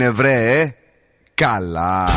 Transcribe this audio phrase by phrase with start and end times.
[0.00, 0.74] έγινε βρε, ε;
[1.34, 2.08] καλά.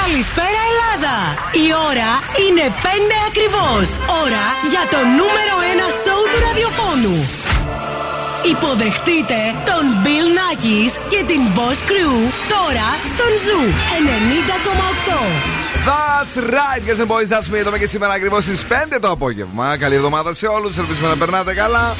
[0.00, 1.16] Καλησπέρα Ελλάδα!
[1.64, 2.10] Η ώρα
[2.44, 2.88] είναι 5
[3.28, 3.88] ακριβώς.
[4.24, 7.16] Ώρα για το νούμερο 1 σοου του ραδιοφώνου.
[8.52, 12.16] Υποδεχτείτε τον Bill Nakis και την Boss Crew
[12.54, 13.62] τώρα στον Zoo
[15.56, 15.59] 90,8.
[15.88, 17.56] That's right, guys and boys, that's me.
[17.58, 19.76] Εδώ και σήμερα ακριβώς στις 5 το απόγευμα.
[19.76, 20.78] Καλή εβδομάδα σε όλους.
[20.78, 21.94] Ελπίζουμε να περνάτε καλά.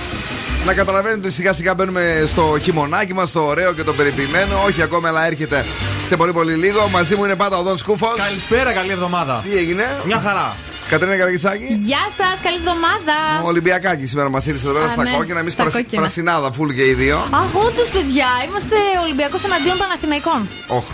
[0.66, 4.62] Να καταλαβαίνετε ότι σιγά σιγά μπαίνουμε στο χειμωνάκι μας, το ωραίο και το περιποιημένο.
[4.66, 5.64] Όχι ακόμα, αλλά έρχεται
[6.06, 6.88] σε πολύ πολύ λίγο.
[6.88, 8.14] Μαζί μου είναι πάντα ο Δον Σκούφος.
[8.16, 9.44] Καλησπέρα, καλή εβδομάδα.
[9.50, 10.56] Τι έγινε, Μια χαρά.
[10.90, 11.68] Κατρίνα Καραγισάκη.
[11.90, 13.16] Γεια σας, καλή εβδομάδα.
[13.44, 15.40] Ο Ολυμπιακάκης σήμερα μας ήρθε εδώ πέρα Α, στα ναι, κόκκινα.
[15.44, 16.00] Εμείς στα κόκκινα.
[16.00, 17.16] πρασινάδα, φουλ και οι δύο.
[17.40, 20.40] Αχ, όντω, παιδιά, είμαστε Ολυμπιακός εναντίον Παναθηναϊκών.
[20.66, 20.84] Οχ.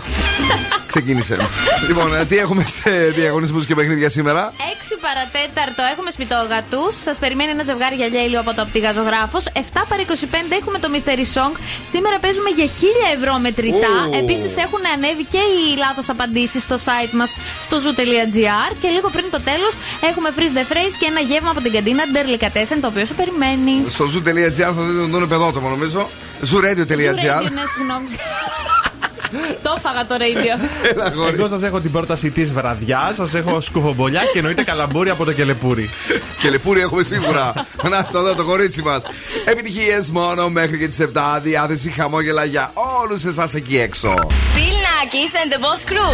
[0.91, 1.35] Ξεκίνησε.
[1.87, 2.89] λοιπόν, ε, τι έχουμε σε
[3.19, 6.83] διαγωνισμούς και παιχνίδια σήμερα; 6 παρατέταρτο έχουμε σπιτόγατου.
[7.05, 9.37] Σας περιμένει ένα ζευγάρι γυαλιά ήλιο από το οπτικαζογράφο.
[9.53, 11.53] 7 παρα 25 έχουμε το Mystery Song.
[11.91, 13.95] Σήμερα παίζουμε για 1000 ευρώ μετρητά.
[14.07, 14.17] Ου.
[14.21, 17.31] Επίσης έχουν ανέβει και οι λάθος απαντήσεις στο site μας
[17.65, 18.69] στο zoo.gr.
[18.81, 19.73] Και λίγο πριν το τέλος
[20.09, 23.85] έχουμε freeze the phrase και ένα γεύμα από την καντίνα Derlicatessen το οποίο σε περιμένει.
[23.87, 26.09] Στο zoo.gr θα δείτε τον παιδότομο νομίζω.
[26.49, 27.51] zooradio.gr.
[27.57, 28.07] Ναι, συγγνώμη.
[29.61, 30.59] Το έφαγα το radio.
[30.91, 31.33] Έλα, γόρι.
[31.37, 35.33] Εγώ σας έχω την πρόταση της βραδιάς, σας έχω σκουφομπολιά και εννοείται καλαμπούρι από το
[35.33, 35.89] κελεπούρι.
[36.41, 37.53] Και λεπούρι έχουμε σίγουρα.
[37.89, 39.01] Να το δω το κορίτσι μας.
[39.45, 41.05] Επιτυχίες μόνο μέχρι και τις 7.
[41.41, 42.71] Διάθεση χαμόγελα για
[43.01, 44.13] όλους εσάς εκεί έξω.
[44.55, 46.13] Bill Nackis and the Boss Crew.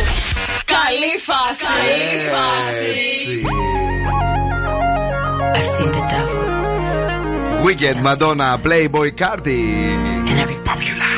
[0.66, 1.74] Καλή φάση.
[2.14, 3.63] Έτσι.
[5.56, 9.62] I've seen the devil Wicked Madonna Playboy Cardi.
[10.30, 11.12] in every popular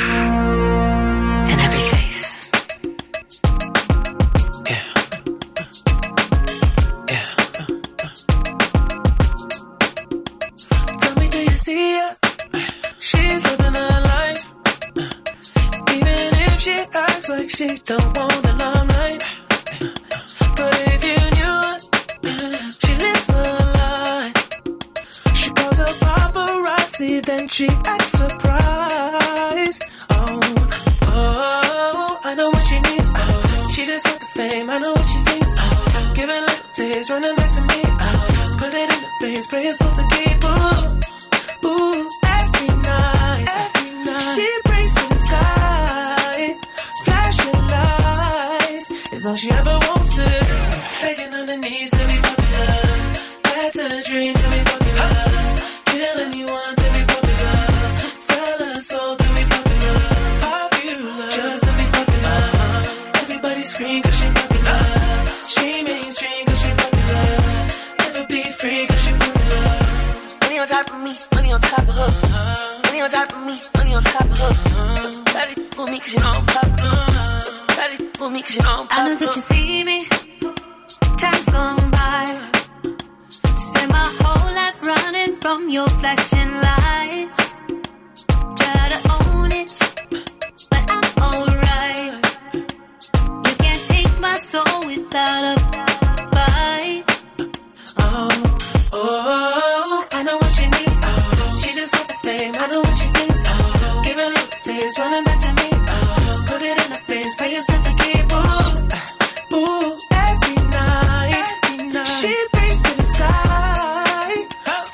[1.51, 2.21] in every face.
[10.99, 12.17] Tell me, do you see her?
[12.99, 14.43] She's living her life.
[15.95, 16.17] Even
[16.49, 18.84] if she acts like she don't want the limelight.
[27.05, 29.83] Then she acts surprised.
[30.09, 30.39] Oh,
[31.03, 33.09] oh, I know what she needs.
[33.15, 34.69] Oh, she just want the fame.
[34.69, 35.53] I know what she thinks.
[35.57, 37.81] Oh, give it little taste, running back to me.
[37.85, 40.43] Oh, put it in the face, pray it's all to keep.
[40.43, 44.35] Ooh, ooh, every night, every night.
[44.35, 46.55] She prays to the sky,
[47.05, 48.89] flashing lights.
[49.13, 49.94] It's all she ever wants
[63.65, 64.81] Scream cause she popular.
[65.47, 67.25] She mainstream cause she popular.
[67.99, 70.37] Never be free cause she popular.
[70.41, 72.11] Money on top of me, money on top of her.
[72.85, 74.53] Money on top of me, money on top of her.
[75.33, 77.41] Try to for me cause you know I'm popular.
[77.97, 79.05] To for me cause you know I'm popular.
[79.05, 80.05] I know that you see me.
[81.17, 82.25] Time's gone by.
[83.55, 87.44] Spend my whole life running from your flashing lights.
[95.15, 95.59] Without a
[96.35, 97.03] fight.
[97.99, 98.29] Oh,
[98.91, 100.99] oh, I know what she needs.
[101.03, 102.53] Oh, she just wants the fame.
[102.57, 103.41] I know what she thinks.
[103.45, 105.69] Oh, give a little taste, running back to me.
[105.93, 108.25] Oh, put it in her face, pay yourself to keep.
[108.39, 112.19] Ooh, ooh, every night, every night.
[112.19, 114.33] She prays to the sky,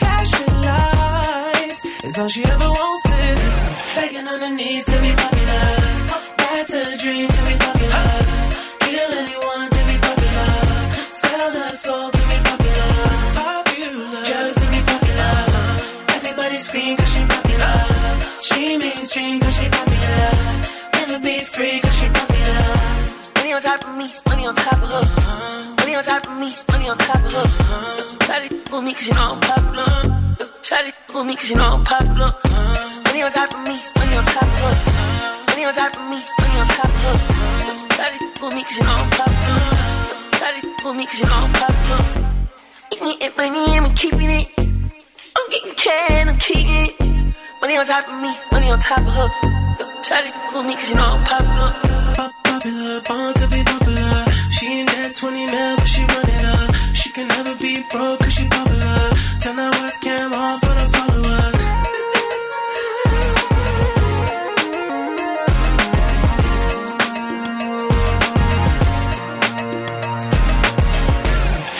[0.01, 1.79] flashing lights.
[2.05, 3.41] It's all she ever wants is
[3.95, 5.65] begging on her knees to be popular.
[6.37, 7.60] That's a dream to be
[23.65, 25.75] on top of me, money on top of her.
[25.77, 28.17] Money on top of me, money on top of her.
[28.25, 29.85] Try to for me cause you know I'm popular.
[30.63, 32.33] Try to for me cause you know I'm popular.
[33.05, 34.73] Money on top of me, money on top of her.
[35.49, 37.15] Money on top of me, money on top of her.
[37.93, 39.61] Try to for me cause you know I'm popular.
[40.31, 42.01] Try to for me cause you know I'm popular.
[42.93, 44.47] Eating it, money, I'm keeping it.
[45.37, 46.99] I'm getting can, I'm keeping it.
[47.61, 49.29] Money on top of me, money on top of her.
[50.01, 52.40] Try to for me cause you know I'm popular
[52.99, 54.25] born to be popular.
[54.51, 56.75] She ain't that 20 mil, but she run it up.
[56.93, 58.99] She can never be broke, cause she popular.
[59.41, 61.61] Turn that webcam on for the followers.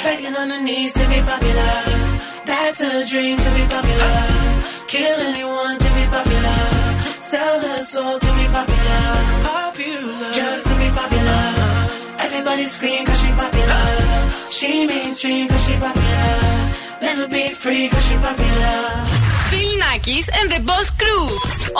[0.03, 1.75] Faking on the knees to be popular.
[2.45, 4.17] That's a dream to be popular.
[4.87, 6.59] Kill anyone to be popular.
[7.19, 9.40] Sell her soul to be popular.
[12.41, 13.29] Everybody scream cause she.
[14.49, 15.73] She cause she
[17.53, 18.15] free cause she.
[19.51, 21.25] Bill Nackis and the Boss Crew.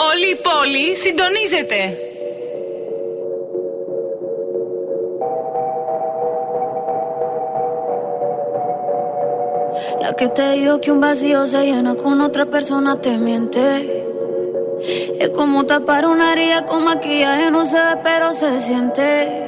[0.08, 1.80] Όλη η πόλη συντονίζεται.
[10.02, 13.66] La que te digo que un vacío se llena con otra persona te miente.
[15.22, 19.42] Es como tapar una herida con maquillaje, no se ve, pero se siente.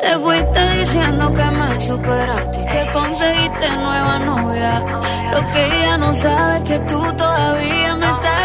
[0.00, 4.82] Te fuiste diciendo que me superaste y que conseguiste nueva novia.
[5.32, 8.37] Lo que ella no sabe es que tú todavía me estás.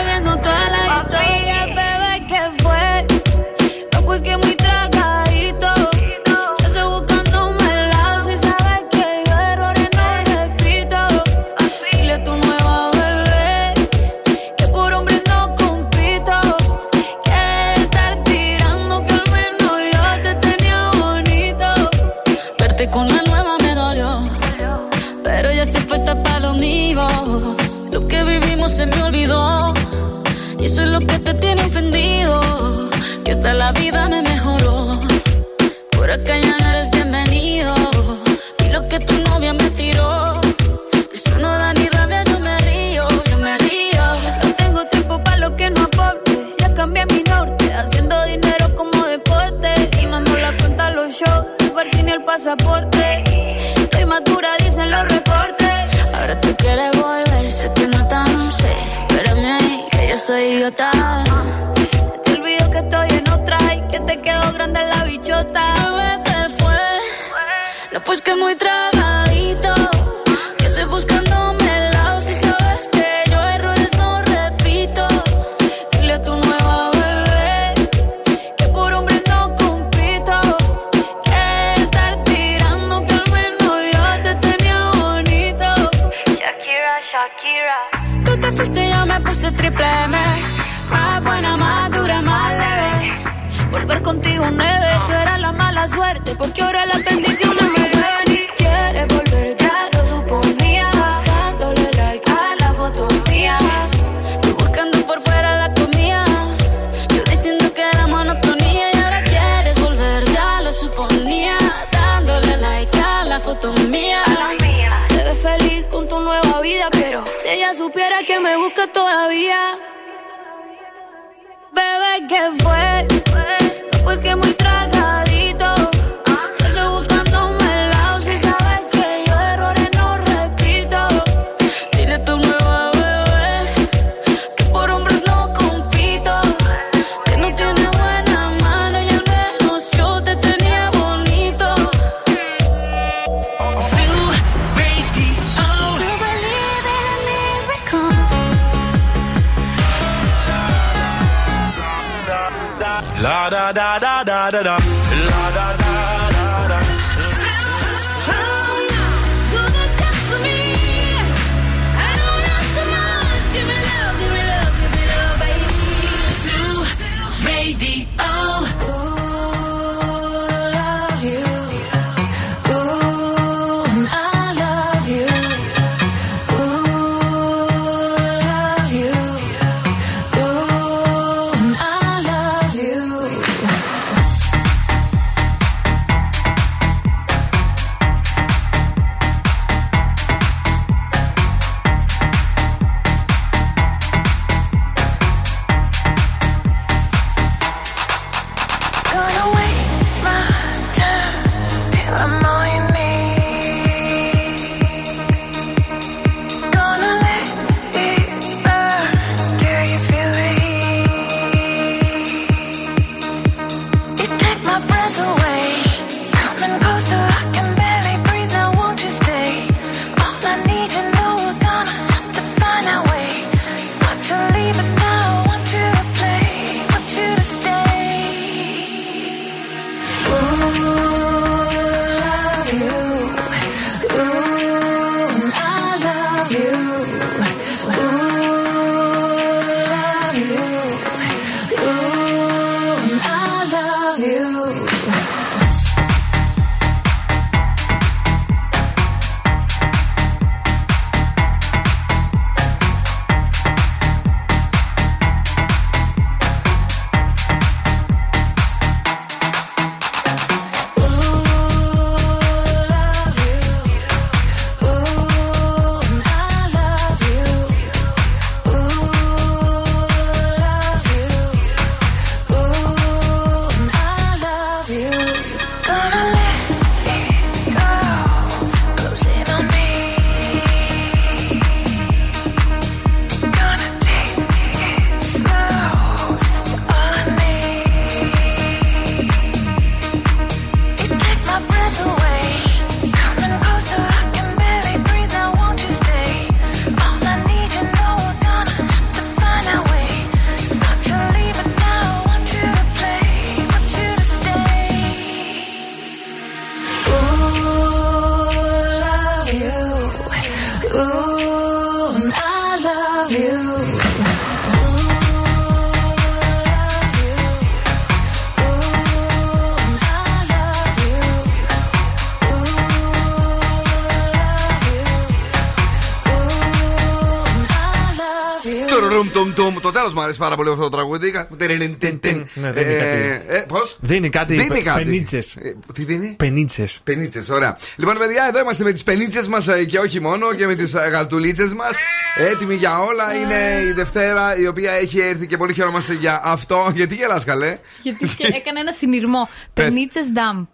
[330.33, 331.33] Αρέσει πάρα πολύ αυτό το τραγούδι.
[331.57, 332.47] Τεριν, τιν, τιν.
[332.53, 333.41] Ναι, δίνει Ε, κάτι.
[333.47, 334.53] ε, Πώς; Δίνει κάτι.
[334.53, 335.03] Δίνει κάτι.
[335.03, 335.55] Πενίτσες.
[335.55, 336.99] Ε, Τι δίνει; Πενίτσες.
[337.03, 337.77] Πενίτσες, ωραία.
[337.95, 341.73] Λοιπόν, παιδιά, εδώ είμαστε με τις πενίτσες μας και όχι μόνο και με τις γαλτουλίτσες
[341.73, 341.97] μας.
[342.37, 343.35] Έτοιμοι για όλα.
[343.35, 346.91] Είναι η Δευτέρα η οποία έχει έρθει και πολύ χαιρόμαστε για αυτό.
[346.95, 349.49] Γιατί γελάς καλέ; Γιατί και έκανε ένα συνειρμό.
[349.73, 349.85] Πες.
[349.85, 350.65] Πενίτσες ντάμ.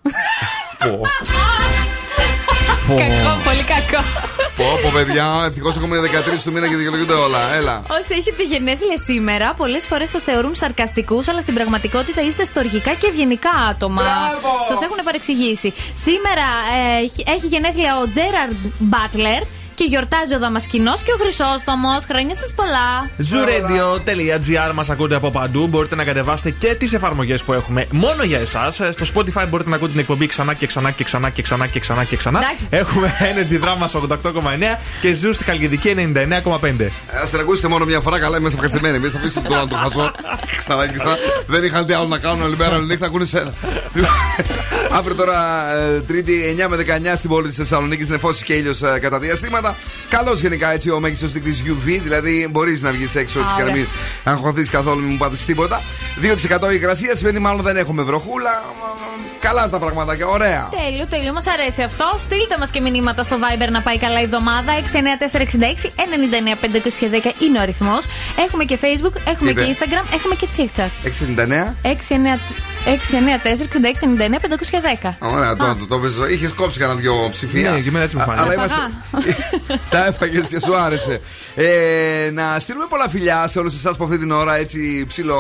[2.87, 4.03] Κακό, πολύ κακό.
[4.59, 7.53] Πω, πω, παιδιά, ευτυχώς έχουμε 13 του μήνα και δικαιολογούνται όλα.
[7.55, 7.81] Έλα.
[8.01, 13.07] Όσοι έχετε γενέθλια σήμερα, πολλές φορές σας θεωρούν σαρκαστικούς, αλλά στην πραγματικότητα είστε στοργικά και
[13.07, 14.01] ευγενικά άτομα.
[14.01, 14.55] Μπράβο!
[14.69, 15.73] Σας έχουν παρεξηγήσει.
[15.93, 16.45] Σήμερα
[16.99, 19.41] ε, έχει- έχει γενέθλια ο Τζέραρντ Μπάτλερ
[19.79, 22.05] και γιορτάζει ο Δαμασκηνό και ο Χρυσόστομος.
[22.09, 23.09] Χρόνια σας πολλά.
[23.29, 25.67] Zooradio.gr μας ακούτε από παντού.
[25.67, 28.73] Μπορείτε να κατεβάσετε και τις εφαρμογές που έχουμε μόνο για εσάς.
[28.73, 31.79] Στο Spotify μπορείτε να ακούτε την εκπομπή ξανά και ξανά και ξανά και ξανά και
[31.79, 32.39] ξανά και ξανά.
[32.39, 32.67] Εντάξει.
[32.69, 36.89] Έχουμε Energy Drama 88,9 και Zoo στη Χαλκιδική 99,5.
[37.21, 38.95] Α την ακούσετε μόνο μια φορά, καλά είμαστε ευχαριστημένοι.
[38.95, 40.11] Εμείς αφήστε τον να το χασώ.
[40.57, 41.15] Ξανά και ξανά.
[41.47, 43.53] Δεν είχαν τι άλλο να κάνουν όλη μέρα, όλη νύχτα ακούνε σένα.
[44.91, 45.37] Αύριο τώρα,
[45.75, 49.68] ε, Τρίτη 9 με 19 στην πόλη της Θεσσαλονίκης, νεφώσει και ήλιος κατά διαστήματα.
[50.09, 53.69] Καλό γενικά έτσι ο μέγιστος δείκτη UV, δηλαδή μπορείς να βγεις έξω έτσι και να
[53.69, 53.75] ωραία.
[53.75, 53.87] μην
[54.23, 55.81] αγχωθείς καθόλου, μην μου πάτε τίποτα.
[56.69, 58.63] 2% υγρασία σημαίνει μάλλον δεν έχουμε βροχούλα.
[59.39, 60.69] Καλά τα πραγματάκια, ωραία.
[60.83, 61.33] Τέλειο, τέλειο.
[61.33, 62.15] Μας αρέσει αυτό.
[62.17, 64.73] Στείλτε μας και μηνύματα στο Viber να πάει καλά η εβδομάδα.
[64.73, 64.83] 69466
[65.95, 68.05] 99510 είναι ο αριθμός.
[68.47, 70.89] Έχουμε και Facebook, έχουμε είπε; και Instagram, έχουμε και TikTok.
[71.03, 71.75] 699.
[75.03, 75.09] 694-6699-510.
[75.19, 76.13] Ωραία, τώρα το, το πες.
[76.31, 77.71] Είχες κόψει κανένα δυο ψηφία.
[77.71, 78.67] Ναι, και εμένα έτσι μου Α, φάνηκε.
[79.67, 79.97] Αλλά Τα είμαστε.
[79.97, 81.19] Τα έφαγες και σου άρεσε.
[81.55, 85.37] Ε, να στείλουμε πολλά φιλιά σε όλους εσάς που αυτή την ώρα έτσι ψηλο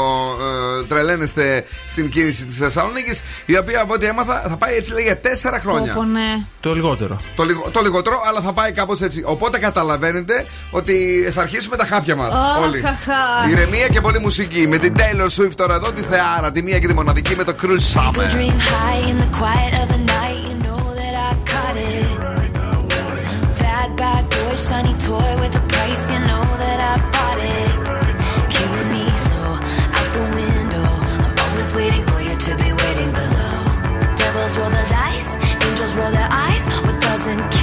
[0.81, 3.21] ε, τρελαίνεστε στην κίνηση της Θεσσαλονίκης.
[3.45, 5.93] Η οποία από ό,τι έμαθα θα πάει έτσι λέει για τέσσερα χρόνια.
[5.93, 6.43] Πω, πω, ναι.
[6.59, 7.19] Το λιγότερο.
[7.35, 9.23] Το, λιγο, το λιγότερο, αλλά θα πάει κάπως έτσι.
[9.25, 12.33] Οπότε καταλαβαίνετε ότι θα αρχίσουμε τα χάπια μας.
[12.33, 12.83] Αχ, όλοι.
[12.85, 13.09] αχ,
[13.43, 13.49] αχ.
[13.49, 14.67] Ηρεμία και πολύ μουσική.
[14.67, 17.55] Με την Taylor Swift τώρα εδώ, τη Θεάρα, τη μία και τη μοναδική με το
[17.61, 18.27] Cruel Summer.
[24.59, 27.71] Shiny toy with a price, you know that I bought it.
[28.51, 29.51] Killing me slow,
[29.97, 30.87] out the window.
[31.23, 33.55] I'm always waiting for you to be waiting below.
[34.19, 35.31] Devils roll the dice,
[35.65, 36.63] angels roll their eyes.
[36.83, 37.58] What doesn't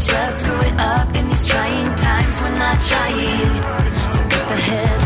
[0.00, 2.40] just screw it up in these trying times.
[2.40, 3.62] We're not trying.
[4.12, 5.05] So cut the headlights.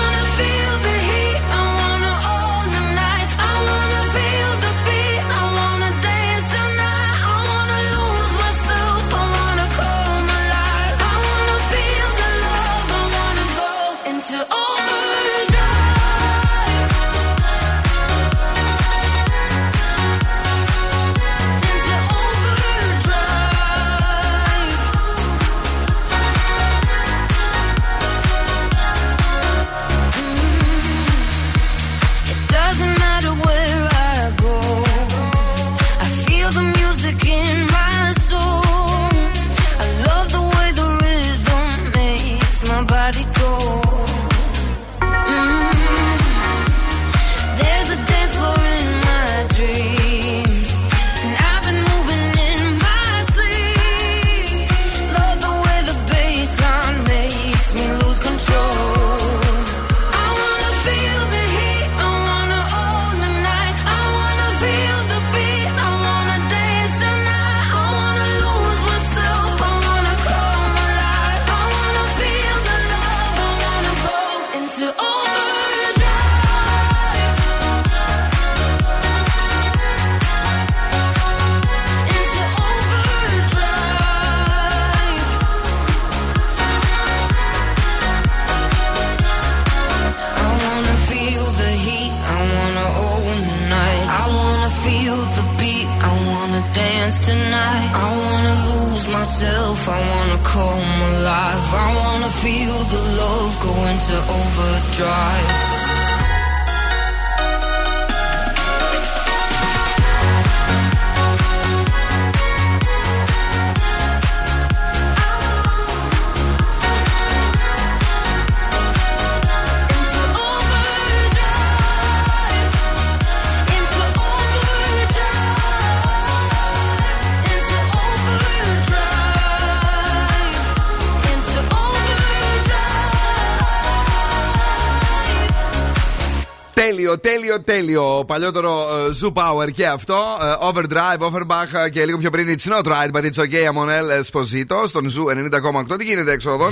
[138.21, 138.51] Τέλειο.
[138.51, 140.17] Παλιότερο ε, Zoo Power και αυτό.
[140.41, 143.67] ε, Overdrive, Overbach ε, και λίγο πιο πριν It's not right, but it's okay.
[143.73, 145.97] Amonel Esposito στον Zoo 90,8.
[145.97, 146.67] Τι γίνεται έξω εδώ.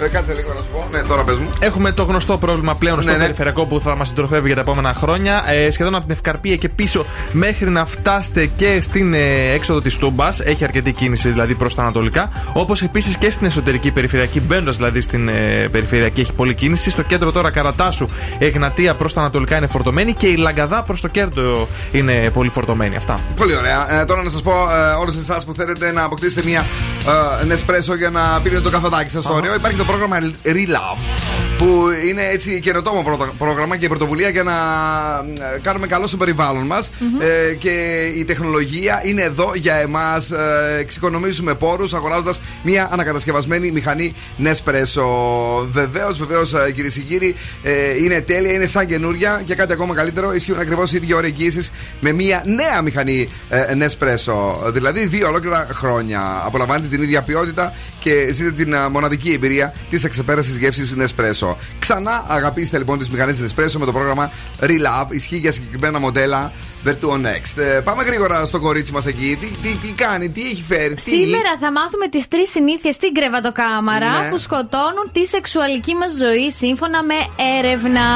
[0.00, 0.88] Ε, κάτσε λίγο να σου πω.
[0.90, 1.50] Ναι, τώρα πες μου.
[1.60, 3.22] Έχουμε το γνωστό πρόβλημα πλέον στο Ναι, ναι.
[3.22, 5.44] περιφερειακό που θα μας συντροφεύει για τα επόμενα χρόνια.
[5.46, 9.96] Ε, σχεδόν από την Ευκαρπία και πίσω μέχρι να φτάσετε και στην ε, έξοδο της
[9.96, 10.40] Τούμπας.
[10.40, 12.28] Έχει αρκετή κίνηση δηλαδή προς τα ανατολικά.
[12.52, 16.90] Όπως επίσης και στην εσωτερική περιφερειακή, μπαίνοντας δηλαδή στην ε, περιφερειακή, έχει πολλή κίνηση.
[16.90, 21.08] Στο κέντρο τώρα Καρατάσου, Εγνατία προς τα ανατολικά είναι φορτωμένη και η Λαγκαδά προς το
[21.08, 22.96] κέντρο είναι πολύ φορτωμένη.
[22.96, 23.20] Αυτά.
[23.36, 24.00] Πολύ ωραία.
[24.00, 26.64] Ε, τώρα να σας πω ε, όλους εσάς που θέλετε να αποκτήσετε μια
[27.42, 29.54] ε, Nespresso για να πίνετε το καφεδάκι σας στο όριο.
[29.54, 30.98] Υπάρχει το πρόγραμμα Relove
[31.58, 34.52] που που είναι έτσι καινοτόμο πρώτο- πρόγραμμα και πρωτοβουλία για να
[35.54, 36.90] ε, κάνουμε καλό στο περιβάλλον μας.
[37.50, 40.30] Ε, και η τεχνολογία είναι εδώ για εμάς.
[40.30, 45.02] Ε, εξοικονομίζουμε πόρους αγοράζοντας μια ανακατασκευασμένη μηχανή Nespresso.
[45.70, 50.32] Βεβαίως, βεβαίως, κυρίες και κύριοι, ε, είναι τέλεια, είναι σαν καινούρια και κάτι ακόμα καλύτερο.
[50.34, 51.68] Ισχύουν ακριβώς οι ίδιοι ώρε εγγύηση
[52.00, 54.72] με μια νέα μηχανή ε, Nespresso.
[54.72, 56.42] Δηλαδή, δύο ολόκληρα χρόνια.
[56.44, 61.54] Απολαμβάνετε την ίδια ποιότητα και ζείτε την α, μοναδική εμπειρία της εξεπέρασης γεύσης Nespresso.
[61.78, 65.06] Ξανά αγαπήστε λοιπόν τις μηχανές Nespresso με το πρόγραμμα Relove.
[65.10, 66.52] Ισχύει για συγκεκριμένα μοντέλα
[66.86, 67.62] Vertuo Next.
[67.62, 69.36] Ε, πάμε γρήγορα στο κορίτσι μας εκεί.
[69.40, 71.00] Τι, τι, τι κάνει, τι έχει φέρει, τι.
[71.02, 74.28] Σήμερα θα μάθουμε τις τρεις συνήθειες στην κρεβατοκάμαρα Ναι.
[74.30, 77.14] που σκοτώνουν τη σεξουαλική μας ζωή σύμφωνα με
[77.58, 78.06] έρευνα.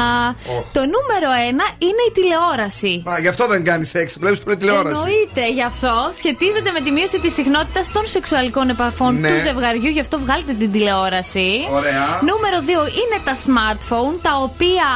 [0.77, 3.03] Το νούμερο ένα είναι η τηλεόραση.
[3.11, 4.17] Α, γι' αυτό δεν κάνεις σεξ.
[4.19, 4.95] Βλέπεις που είναι τηλεόραση.
[4.95, 5.93] Εννοείται γι' αυτό.
[6.19, 9.27] Σχετίζεται με τη μείωση της συχνότητας των σεξουαλικών επαφών Ναι.
[9.29, 11.48] του ζευγαριού, γι' αυτό βγάλετε την τηλεόραση.
[11.71, 12.05] Ωραία.
[12.29, 12.69] Νούμερο 2
[13.01, 14.87] είναι τα smartphone, τα οποία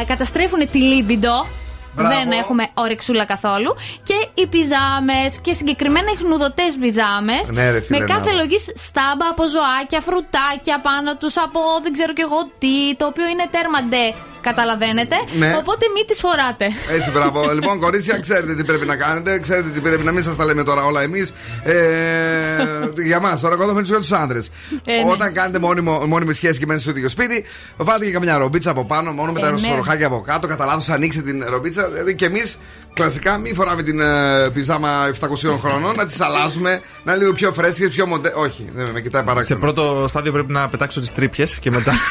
[0.00, 1.46] ε, καταστρέφουν τη λίμπιντο.
[1.94, 2.14] Μπράβο.
[2.14, 3.74] Δεν έχουμε ορεξούλα καθόλου.
[4.02, 7.50] Και οι πιζάμες και συγκεκριμένα οι χνουδωτές πιζάμες.
[7.50, 8.12] Ναι, ρε φίλε, με ναι.
[8.14, 12.94] κάθε λογής στάμπα από ζωάκια, φρουτάκια πάνω τους από δεν ξέρω κι εγώ τι.
[12.96, 14.06] Το οποίο είναι τέρμα ντε,
[14.42, 15.16] καταλαβαίνετε.
[15.38, 15.54] Ναι.
[15.58, 16.66] Οπότε μην τις φοράτε.
[16.96, 17.38] Έτσι, μπράβο.
[17.58, 19.38] λοιπόν, κορίτσια, ξέρετε τι πρέπει να κάνετε.
[19.38, 21.32] Ξέρετε τι πρέπει να μην σας τα λέμε τώρα όλα εμείς.
[21.64, 24.38] Ε, για μας, τώρα, εγώ θα μιλήσω για τους άντρε.
[24.84, 25.10] Ε, ναι.
[25.10, 27.44] Όταν κάνετε μόνιμο, μόνιμη σχέση και μένετε στο ίδιο σπίτι,
[27.76, 29.58] βάλτε και καμιά ρομπίτσα από πάνω, μόνο με τα Ε, ναι.
[29.58, 30.46] σοροχάκια από κάτω.
[30.46, 31.88] Κατά λάθος, ανοίξτε την ρομπίτσα.
[31.90, 32.58] Δηλαδή και εμείς
[32.94, 35.26] κλασικά μην φοράμε την ε, πιζάμα 700
[35.60, 38.32] χρονών, να τις αλλάζουμε, να είναι λίγο πιο φρέσκες, πιο μοντέ.
[38.34, 39.60] Όχι, δεν με κοιτάει Σε παράξενο.
[39.60, 41.92] πρώτο στάδιο πρέπει να πετάξω τις τρύπιες και μετά.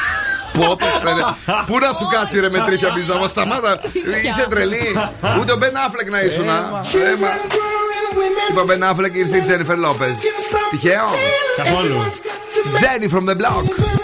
[0.52, 1.20] Πω, το ξέρε.
[1.66, 3.80] Πού να σου κάτσει ρε με τρύπια πιζάμα, σταμάτα.
[4.24, 4.96] Είσαι τρελή.
[5.40, 6.48] Ούτε ο Μπεν Άφλεκ να ήσουν.
[6.48, 6.54] α.
[7.12, 7.28] Έμα.
[8.50, 10.14] Είπα ο Μπεν Άφλεκ ήρθε η Τζένιφερ Λόπες.
[10.70, 11.08] Τυχαίο.
[11.56, 12.04] Καθόλου.
[12.76, 14.01] Τζένι from the block.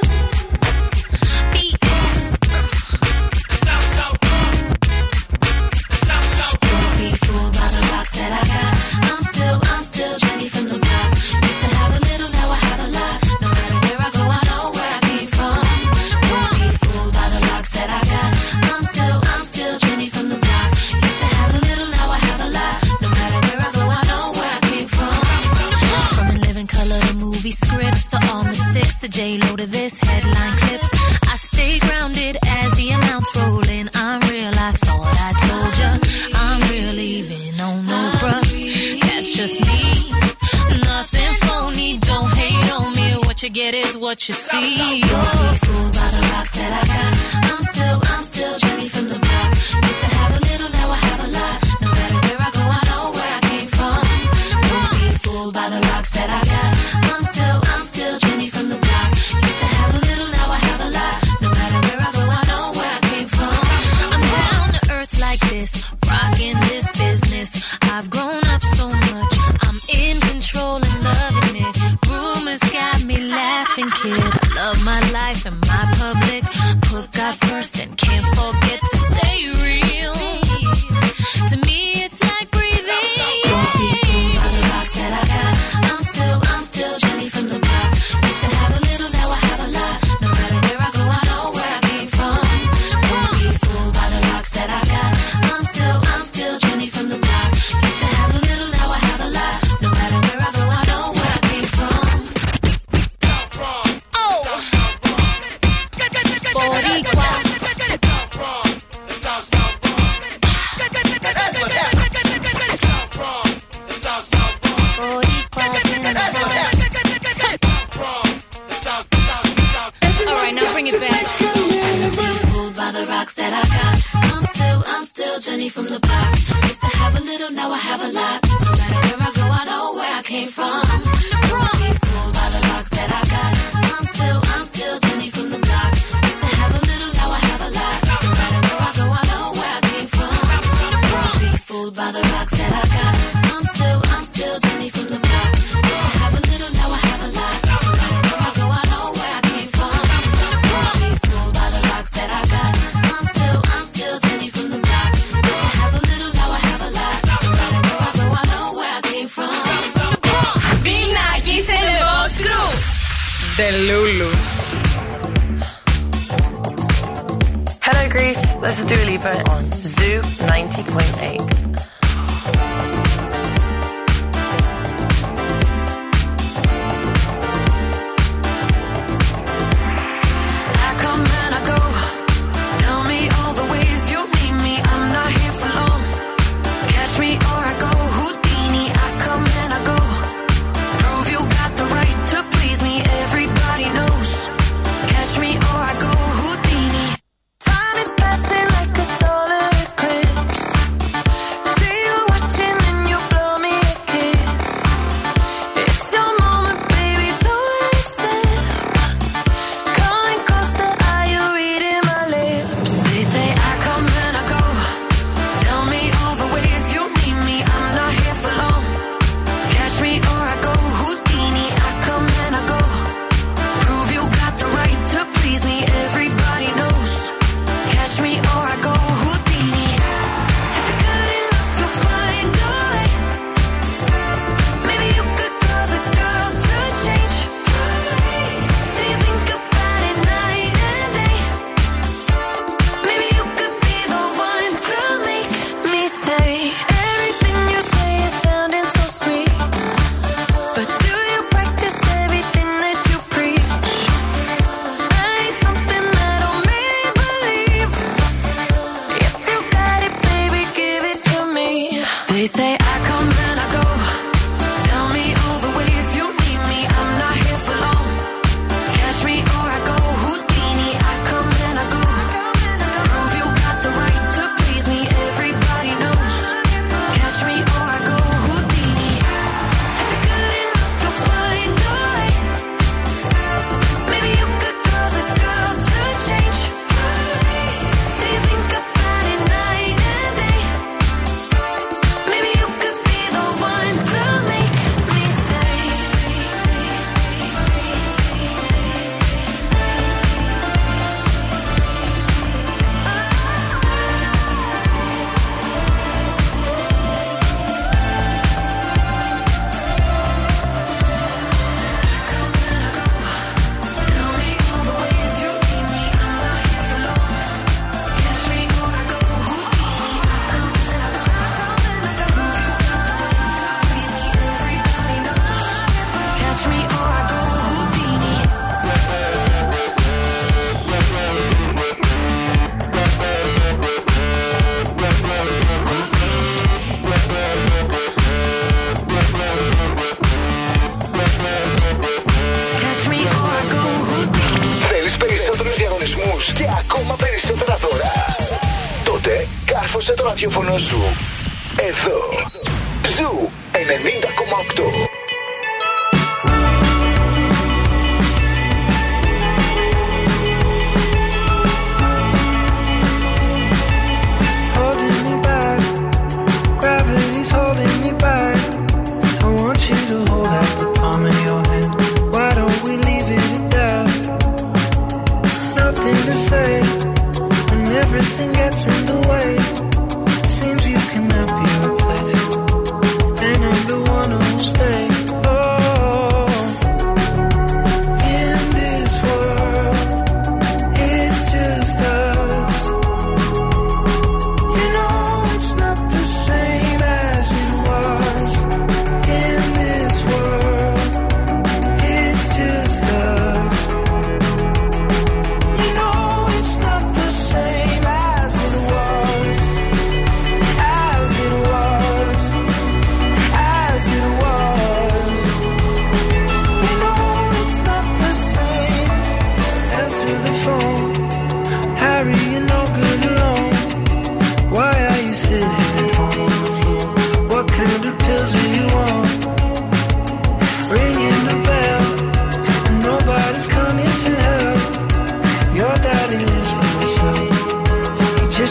[29.11, 30.91] To J Lo to this headline clips.
[31.23, 33.91] I stay grounded as the amounts roll in.
[33.95, 35.91] I'm real, I thought I told ya.
[36.35, 39.01] I'm real, even on no bruh.
[39.01, 40.11] That's just me.
[40.83, 43.27] Nothing phony, don't hate on me.
[43.27, 45.01] What you get is what you see.
[45.01, 47.18] Don't be fooled by the rocks that I got.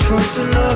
[0.07, 0.66] supposed to know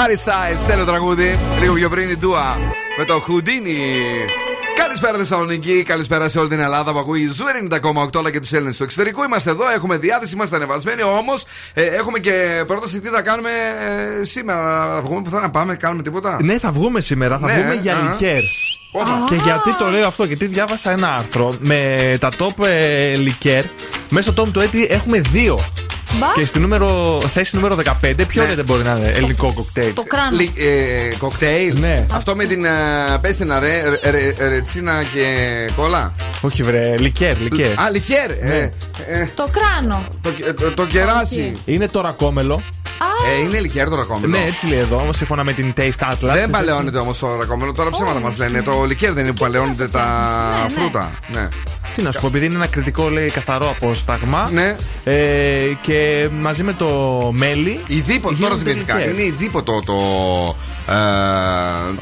[0.00, 1.38] Harry Styles, τέλειο τραγούδι.
[1.60, 2.58] Λίγο πιο πριν η Ντούα
[2.98, 3.78] με το Houdini.
[4.76, 8.52] Καλησπέρα Θεσσαλονίκη, καλησπέρα σε όλη την Ελλάδα που ακούει η Zoo 90,8 αλλά και τους
[8.52, 9.22] Έλληνες του εξωτερικού.
[9.22, 11.02] Είμαστε εδώ, έχουμε διάθεση, είμαστε ανεβασμένοι.
[11.02, 13.50] Όμως έχουμε και πρόταση τι θα κάνουμε
[14.20, 14.90] ε, σήμερα.
[14.94, 17.96] Θα βγούμε πουθενά να πάμε, κάνουμε τίποτα; Ναι, θα βγούμε σήμερα, θα Ναι, βγούμε για
[17.96, 18.10] α.
[18.10, 18.40] λικέρ.
[19.28, 23.64] Και γιατί το λέω αυτό, γιατί διάβασα ένα άρθρο με τα top ε, λικέρ.
[24.08, 25.60] Μέσα στο top του έτη έχουμε δύο.
[26.18, 26.26] Μπα.
[26.34, 28.54] Και στη νούμερο, θέση νούμερο 15, ποιο Ναι.
[28.54, 30.36] δεν μπορεί να είναι ελληνικό κοκτέιλ; Το κράνο.
[30.36, 31.78] Λι- ε, κοκτέιλ.
[31.80, 32.06] Ναι.
[32.12, 32.66] Αυτό με την.
[33.20, 35.24] Πες την αρέ, ρε- ρε- ρετσίνα και
[35.76, 36.14] κόλλα.
[36.40, 37.66] Όχι, βρε, λικέρ, λικέρ.
[37.80, 38.28] Α, λικέρ.
[38.44, 38.54] Ναι.
[38.54, 38.70] Ε,
[39.06, 40.04] ε, Το κράνο.
[40.20, 41.56] το, το, το κεράσι.
[41.64, 42.54] Είναι το ρακόμελο.
[43.02, 43.06] Α,
[43.40, 44.38] Ε, είναι λικέρ το ρακόμελο.
[44.38, 46.16] Ναι, έτσι λέει εδώ, σύμφωνα με την Taste Atlas.
[46.20, 47.72] Δεν Στη παλαιώνεται όμως το ρακόμελο.
[47.72, 48.62] Τώρα ψέματα μας λένε.
[48.62, 50.04] Το λικέρ δεν είναι που παλαιώνεται τα
[50.62, 50.80] Ναι, ναι.
[50.80, 51.10] φρούτα.
[51.32, 51.48] Ναι.
[51.90, 54.50] Θέση- Τι να σου πω, επειδή είναι ένα κριτικό, λέει, καθαρό απόσταγμα.
[54.52, 54.76] Ναι.
[55.04, 55.14] Ε,
[55.82, 56.86] και μαζί με το
[57.34, 57.80] μέλι.
[57.86, 58.94] Ιδίποτο, τώρα γίνονται θυμήθηκα.
[58.94, 59.10] λικέρ.
[59.12, 59.94] Είναι ιδίποτο το,
[60.90, 60.94] ε,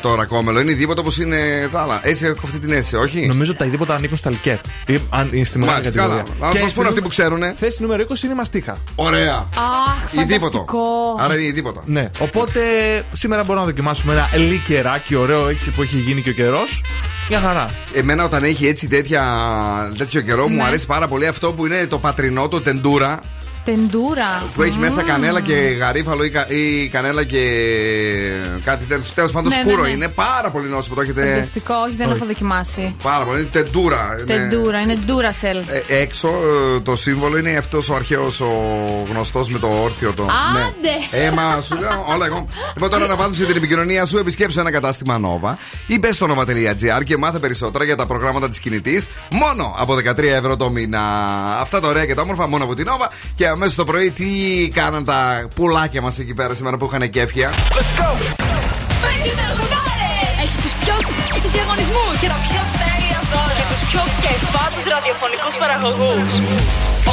[0.00, 0.60] το ρακόμελο.
[0.60, 1.36] Είναι ιδίποτο όπως είναι
[1.72, 2.00] τα άλλα.
[2.02, 4.56] Έτσι έχω αυτή την αίσθηση, όχι; Νομίζω ότι τα ειδίποτα ανήκουν στα λικέρ.
[4.86, 6.22] Ή, αν, είναι στη μεγάλη Μάλιστα, κατηγορία.
[6.40, 6.52] καλά.
[6.54, 7.54] Να μας στη πούνε αυτοί νου- που ξέρουνε.
[7.56, 8.76] Θέση νούμερο 20 είναι η μαστίχα.
[8.94, 9.34] Ωραία.
[9.56, 10.34] Αχ, Ιδίποτο.
[10.58, 10.78] φανταστικό.
[11.18, 11.82] Άρα είναι ιδίποτα.
[11.86, 12.10] Ναι.
[12.18, 12.60] Οπότε
[13.12, 16.82] σήμερα μπορούμε να δοκιμάσουμε ένα λικεράκι ωραίο έτσι που έχει γίνει και ο καιρός.
[17.28, 17.70] Μια χαρά.
[17.92, 19.22] Εμένα όταν έχει έτσι τέτοια,
[19.98, 20.62] τέτοιο καιρό μου Ναι.
[20.62, 23.20] αρέσει πάρα πολύ αυτό που είναι το πατρινό, το τεντούρα.
[23.72, 24.48] Τεντούρα.
[24.54, 25.06] Που έχει μέσα Μμμ.
[25.06, 27.42] κανέλα και γαρίφαλο ή, κα- ή κανέλα και
[28.64, 29.04] κάτι τέτοιο.
[29.14, 29.88] Τέλος πάντων Ναι, ναι, σκούρο ναι.
[29.88, 30.08] είναι.
[30.08, 30.94] Πάρα πολύ νόσιμο.
[30.94, 31.22] Το έχετε.
[31.30, 32.16] Φανταστικό, όχι, δεν Όχι.
[32.16, 32.94] έχω δοκιμάσει.
[33.02, 33.38] Πάρα πολύ.
[33.40, 34.16] Είναι τεντούρα.
[34.20, 35.56] Είναι- Τεντούρα, είναι ντούρασελ.
[35.88, 38.52] Ε, έξω ε, το σύμβολο είναι αυτός ο αρχαίος ο
[39.10, 40.22] γνωστός με το όρθιο το.
[40.22, 40.88] Άντε!
[41.18, 41.26] Ναι.
[41.26, 42.46] Ε, μα σου λέω όλα εγώ.
[42.74, 45.54] Λοιπόν, τώρα ανεβάζουμε την επικοινωνία σου, επισκέψου ένα κατάστημα Nova
[45.86, 50.22] ή μπες στο nova.gr και μάθε περισσότερα για τα προγράμματα της κινητής μόνο από 13
[50.22, 51.00] ευρώ το μήνα.
[51.60, 53.06] Αυτά τα ωραία και τα όμορφα μόνο από την Nova.
[53.34, 54.28] Και αμέσως το πρωί τι
[54.78, 57.48] κάναν τα πουλάκια μας εκεί πέρα σήμερα που είχαν κέφια;
[60.42, 60.94] Έχει τους πιο
[61.42, 66.32] τους διαγωνισμούς και τα πιο τέλεια δώρα και τους πιο κεφάτους ραδιοφωνικούς παραγωγούς.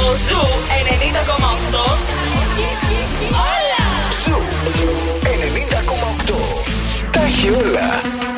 [0.02, 0.44] Ο Zoo
[0.78, 1.84] 90,8
[3.54, 3.86] Όλα!
[4.24, 4.38] Ζου
[6.28, 6.38] 90,8.
[7.10, 8.35] Τα έχει όλα.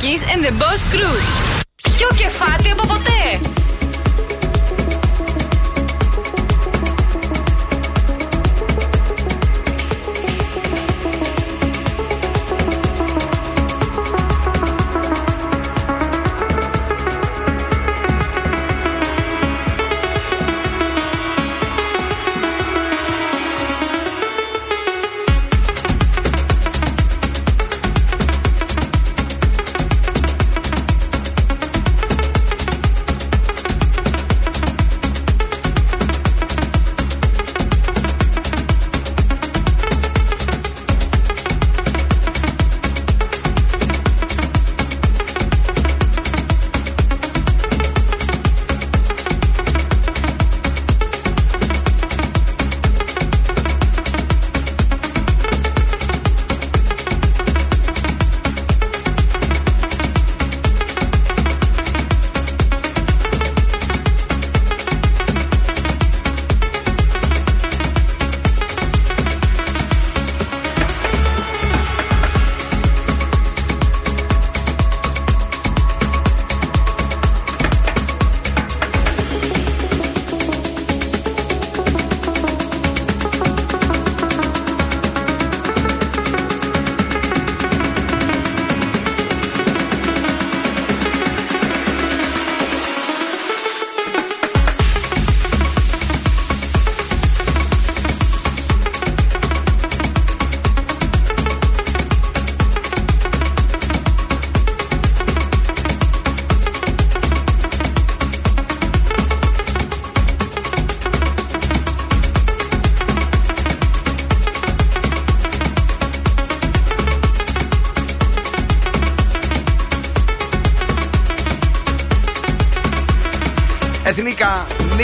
[0.00, 1.16] Bill Nackis and the Boss Crew.
[1.82, 3.59] Πιο κεφάτι από ποτέ.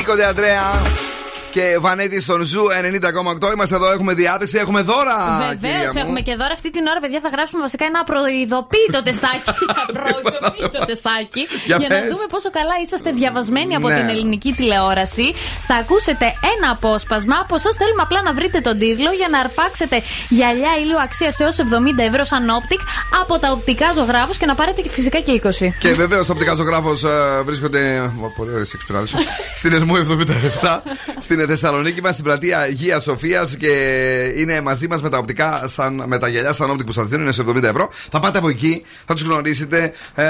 [0.06, 0.82] Nico de Andrea
[1.50, 2.62] και Βανέτη στον Zoo
[3.42, 3.52] 90,8.
[3.54, 5.16] Είμαστε εδώ, έχουμε διάθεση, έχουμε δώρα.
[5.38, 6.00] Βεβαίως κυρία μου.
[6.04, 7.20] έχουμε και δώρα αυτή την ώρα, παιδιά.
[7.22, 9.50] Θα γράψουμε βασικά ένα προειδοποίητο τεστάκι.
[9.98, 11.42] προειδοποίητο τεστάκι.
[11.66, 12.08] Για για να πες.
[12.12, 13.96] δούμε πόσο καλά είσαστε διαβασμένοι από Ναι.
[13.98, 15.26] την ελληνική τηλεόραση.
[15.68, 17.36] Θα ακούσετε ένα απόσπασμα.
[17.44, 19.96] Από εσάς θέλουμε απλά να βρείτε τον τίτλο για να αρπάξετε
[20.28, 22.80] γυαλιά ηλίου αξίας έως 70 ευρώ Sun Optic
[23.28, 25.48] από τα οπτικά Ζωγράφος και να πάρετε και φυσικά και 20.
[25.78, 27.04] Και βεβαίως το οπτικά Ζωγράφος
[27.44, 28.10] βρίσκονται.
[28.20, 29.14] Ω, Πολύ ωραίες εξυπηρετήσει.
[29.58, 30.00] Στην Ερμού 77,
[31.18, 33.72] στην Θεσσαλονίκη μας, στην πλατεία Αγίας Σοφίας και
[34.36, 37.22] είναι μαζί μας με τα οπτικά, Sun, με τα γυαλιά Sun Optic που σας δίνουν,
[37.24, 37.90] είναι σε 70 ευρώ.
[38.10, 40.24] Θα πάτε από εκεί, θα τους γνωρίσετε, ε,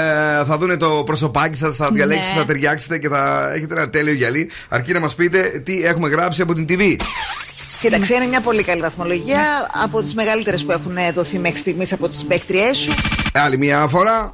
[0.45, 2.39] θα δούνε το προσωπάκι σας, θα διαλέξετε, Ναι.
[2.39, 4.51] θα ταιριάξετε και θα έχετε ένα τέλειο γυαλί.
[4.69, 6.81] Αρκεί να μας πείτε τι έχουμε γράψει από την TV.
[7.79, 12.07] Κοίταξε, είναι μια πολύ καλή βαθμολογία από τις μεγαλύτερες που έχουν δοθεί μέχρι στιγμής από
[12.09, 12.93] τις παίκτριές σου.
[13.33, 14.29] Άλλη μια φορά.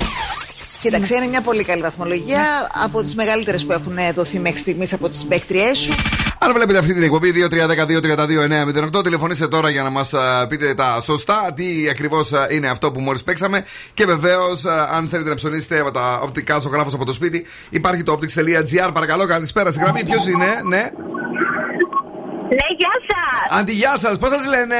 [0.81, 2.41] Κοίταξε, είναι μια πολύ καλή βαθμολογία
[2.83, 5.93] από τις μεγαλύτερες που έχουν δοθεί μέχρι στιγμής από τις παίκτριές σου.
[6.39, 7.33] Αν βλέπετε αυτή την εκπομπή
[8.97, 10.13] 2-3-12-32-9-08, τηλεφωνήστε τώρα για να μας
[10.49, 13.65] πείτε τα σωστά, τι ακριβώς είναι αυτό που μόλις παίξαμε.
[13.93, 18.19] Και βεβαίως, αν θέλετε να ψωνίσετε από τα οπτικά ζωγράφο από το σπίτι, υπάρχει το
[18.21, 18.89] optics.gr.
[18.93, 20.03] Παρακαλώ, καλησπέρα στη γραμμή.
[20.03, 20.91] Ποιος είναι, ναι.
[22.73, 23.59] Ναι, γεια σας!
[23.59, 24.75] Αντι, γεια σας, πώς σας λένε;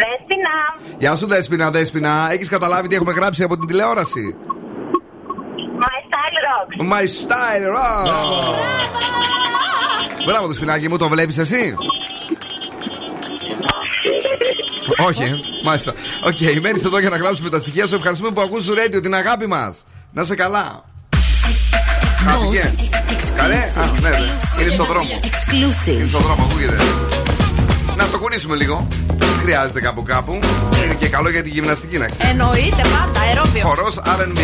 [0.00, 0.56] Δέσποινα!
[0.98, 2.28] Γεια σου, Δέσποινα, Δέσποινα.
[2.30, 4.36] Έχεις καταλάβει τι έχουμε γράψει από την τηλεόραση;
[5.82, 6.74] My style rocks!
[6.92, 8.08] My style rock.
[10.26, 11.74] Μπράβο, Δεσποινάκι μου, το βλέπεις εσύ;
[15.06, 15.92] Όχι, ε, μάλιστα.
[16.26, 17.94] OK, okay, μένεις εδώ για να γράψουμε τα στοιχεία σου.
[17.94, 19.84] Ευχαριστούμε που ακούς το radio, την αγάπη μας.
[20.12, 20.84] Να είσαι καλά.
[22.24, 22.72] Χάθηκε.
[23.36, 24.62] Καλέ, α, ναι, ναι.
[24.62, 25.08] Είναι στον δρόμο.
[25.52, 26.76] Είναι στον δρόμο, ακούγεται.
[27.96, 28.86] Να το κουνήσουμε λίγο.
[29.16, 30.38] Δεν χρειάζεται κάπου κάπου.
[30.84, 32.30] Είναι και καλό για τη γυμναστική να ξέρεις.
[32.30, 33.60] Εννοείται πάντα, αερόβιο.
[33.60, 33.88] Φορό
[34.20, 34.38] RB.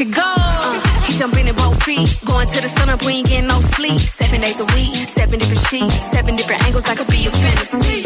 [0.00, 0.24] Goal.
[0.24, 2.08] Uh, he jumping in both feet.
[2.24, 4.00] Going to the sun up, we ain't getting no sleep.
[4.00, 6.84] Seven days a week, seven different sheets, seven different angles.
[6.86, 8.02] I could be your fantasy.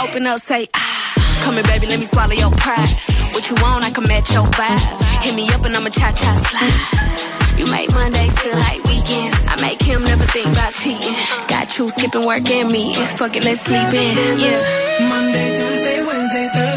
[0.00, 1.12] Open up, say ah.
[1.44, 2.88] Come here, baby, let me swallow your pride.
[3.34, 5.22] What you want, I can match your vibe.
[5.22, 7.58] Hit me up and I'ma cha cha slide.
[7.58, 9.36] You make Mondays feel like weekends.
[9.46, 11.14] I make him never think about cheating.
[11.48, 13.12] Got you skipping work and meetings.
[13.18, 14.40] Fuck it, let's sleep in.
[14.40, 15.08] Yeah.
[15.12, 16.71] Monday, Tuesday, Wednesday, Thursday,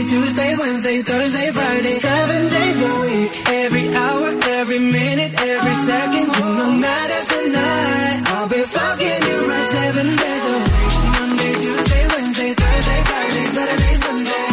[0.00, 3.30] Monday, Tuesday, Wednesday, Thursday, Friday, seven days a week.
[3.64, 4.28] Every hour,
[4.60, 6.26] every minute, every second.
[6.36, 10.72] You know, night after night, I'll be fucking you right seven days a week.
[11.16, 14.44] Monday, Tuesday, Wednesday, Thursday, Friday, Saturday, Sunday.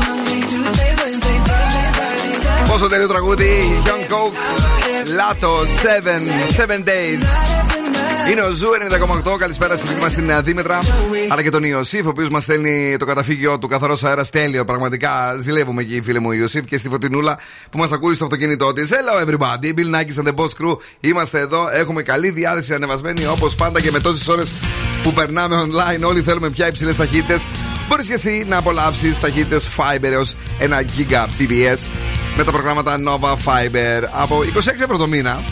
[0.00, 3.52] Monday, Tuesday, Wednesday, Thursday, Friday, seven Πόσο τέλειο τραγούδι,
[3.86, 4.36] Young Coke,
[5.18, 6.20] Λάτο, 7,
[6.56, 7.83] 7 Days.
[8.31, 8.67] Είναι ο Zoo
[9.23, 9.37] 90,8.
[9.37, 10.79] Καλησπέρα στη φίλη μας την Δήμητρα.
[11.29, 14.65] Αλλά και τον Ιωσήφ, ο οποίος μας στέλνει το καταφύγιο του καθαρός αέρας τέλειο.
[14.65, 17.39] Πραγματικά ζηλεύουμε εκεί, φίλε μου Ιωσήφ, και στη Φωτεινούλα
[17.71, 18.89] που μας ακούει στο αυτοκίνητό της.
[18.89, 20.77] Hello everybody, Bill Nakis and the Boss Crew.
[20.99, 24.51] Είμαστε εδώ, έχουμε καλή διάθεση ανεβασμένη όπως πάντα και με τόσες ώρες
[25.03, 26.07] που περνάμε online.
[26.07, 27.47] Όλοι θέλουμε πιο υψηλές ταχύτητες.
[27.87, 31.79] Μπορείς και εσύ να απολαύσεις ταχύτητες Fiber έως 1 Gbps
[32.37, 35.43] με τα προγράμματα Nova Fiber από 26 ευρώ το μήνα.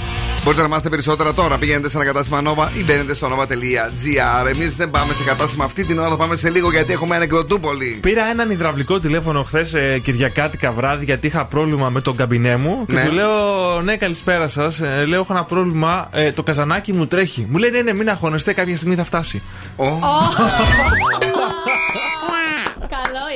[0.43, 1.57] Μπορείτε να μάθετε περισσότερα τώρα.
[1.57, 4.47] Πηγαίνετε σε ένα κατάστημα Nova ή μπαίνετε στο nova.gr.
[4.47, 7.97] Εμείς δεν πάμε σε κατάστημα αυτή την ώρα, θα πάμε σε λίγο γιατί έχουμε ανεκδοτούπολη.
[8.01, 12.85] Πήρα έναν υδραυλικό τηλέφωνο χθες ε, Κυριακάτικα βράδυ γιατί είχα πρόβλημα με τον καμπινέ μου.
[12.85, 13.05] Και Ναι.
[13.05, 14.79] του λέω: Ναι, καλησπέρα σας.
[14.81, 16.09] Ε, λέω: Έχω ένα πρόβλημα.
[16.11, 17.45] Ε, το καζανάκι μου τρέχει.
[17.49, 19.41] Μου λέει: Ναι, ναι, μην αγχώνεστε, κάποια στιγμή θα φτάσει.
[19.77, 19.99] Καλό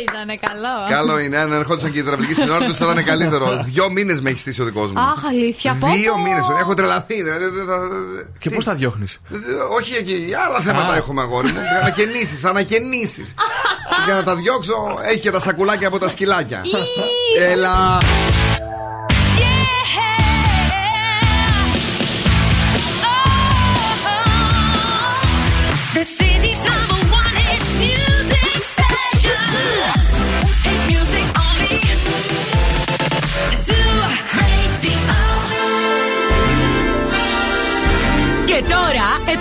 [0.02, 0.76] ήταν, καλό.
[0.98, 3.46] Καλό είναι, αν ερχόντουσαν και οι υδραυλικοί συνόρου θα ήταν καλύτερο.
[3.74, 5.00] Δύο μήνες με έχει στήσει ο δικός μου.
[5.00, 5.78] Αχ, αλήθεια.
[5.80, 6.22] πω, Δύο πω.
[6.22, 6.44] μήνες.
[6.60, 7.24] Έχω τρελαθεί.
[7.24, 7.80] Δηλαδή, δεν θα-
[8.40, 9.20] Και πώς τα διώχνεις;
[9.78, 11.60] Όχι εκεί, άλλα θέματα έχουμε αγόρι μου.
[11.82, 13.34] Ανακαινήσεις, ανακαινήσεις.
[14.06, 16.62] Για να τα διώξω, έχει και τα σακουλάκια από τα σκυλάκια.
[17.52, 17.98] Έλα.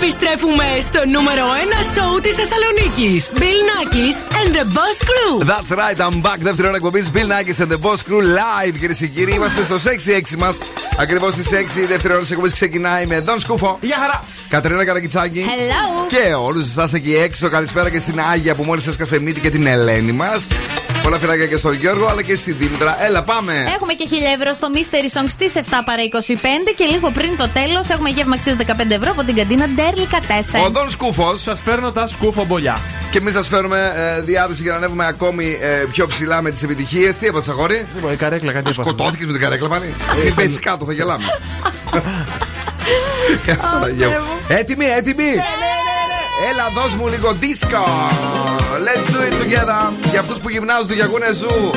[0.07, 3.29] Επιστρέφουμε στο νούμερο 1 σοου της Θεσσαλονίκης.
[3.39, 5.33] Bill Nackis and the Boss Crew.
[5.51, 6.39] That's right, I'm back.
[6.39, 9.33] Δεύτερη ώρα εκπομπής Bill Nackis and the Boss Crew live, κυρίες και κύριοι.
[9.33, 10.57] Είμαστε στο 6-6 μας.
[10.99, 13.77] Ακριβώς στις 6 η δεύτερη ώρα της εκπομπής ξεκινάει με Don Σκούφο.
[13.81, 14.23] Γεια χαρά!
[14.49, 15.45] Κατερίνα Καρακιτσάκη.
[15.47, 16.07] Hello.
[16.07, 17.49] Και όλους εσά εκεί έξω.
[17.49, 20.47] Καλησπέρα και στην Άγια που μόλις έσκασε μύτη και την Ελένη μας.
[21.07, 23.03] Πολλά φυλακια και στον Γιώργο αλλά και στην Δήμητρα.
[23.05, 23.53] Έλα, πάμε.
[23.75, 27.49] Έχουμε και 1000 ευρώ στο Mystery Song στις 7 παρα 25 και λίγο πριν το
[27.49, 30.19] τέλος έχουμε γεύμα 15 ευρώ από την καντίνα Ντέρλικα
[30.61, 30.65] 4.
[30.65, 31.41] Οδόν σκούφος.
[31.41, 32.81] Σας φέρνω τα σκούφο μπολιά.
[33.11, 36.63] Και εμείς σας φέρουμε ε, διάθεση για να ανέβουμε ακόμη ε, πιο ψηλά με τις
[36.63, 37.17] επιτυχίες.
[37.17, 37.87] Τι έπαθε, αγόρι.
[37.95, 39.93] Λοιπόν, η καρέκλα κάτι Σκοτώθηκες με την καρέκλα πάλι;
[40.37, 41.23] ε, Μην κάτω, θα γελάμε.
[44.59, 45.35] Έτοιμοι, έτοιμοι.
[46.45, 47.83] Έλα δώσ' μου λίγο disco
[48.87, 51.71] Let's do it together Για αυτούς που γυμνάζουν το γιαγούνε σου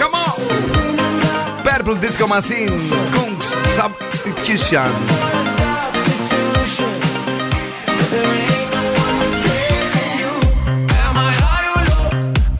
[0.00, 0.38] Come on
[1.64, 2.74] Purple Disco Machine
[3.14, 4.92] Kungs Substitution
[11.04, 12.06] Am I high or low?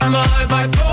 [0.05, 0.88] Am I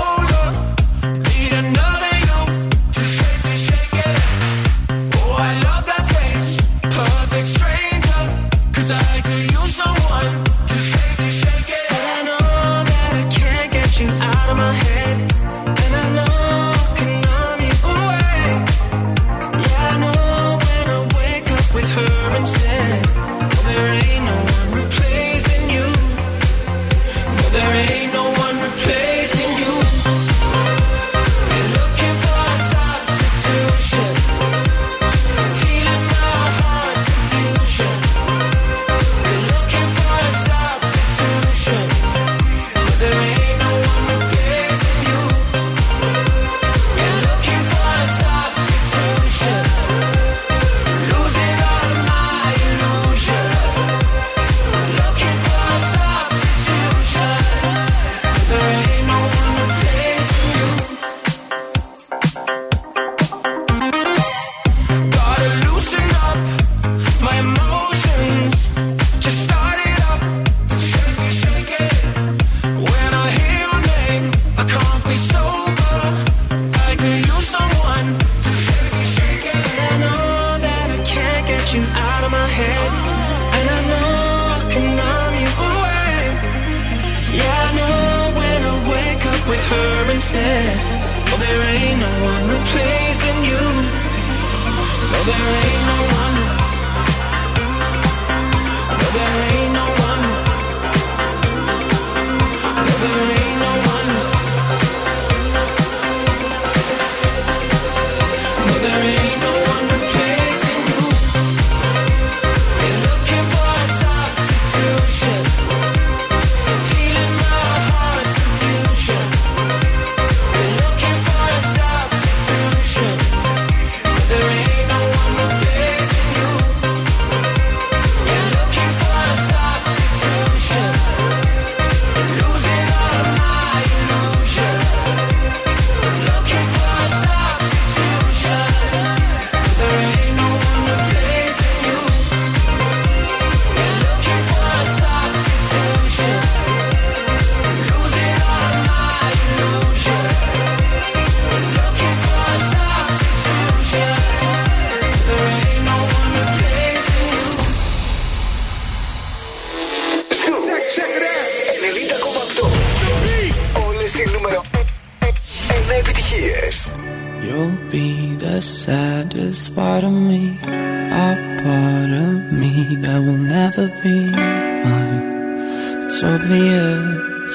[176.57, 177.53] years.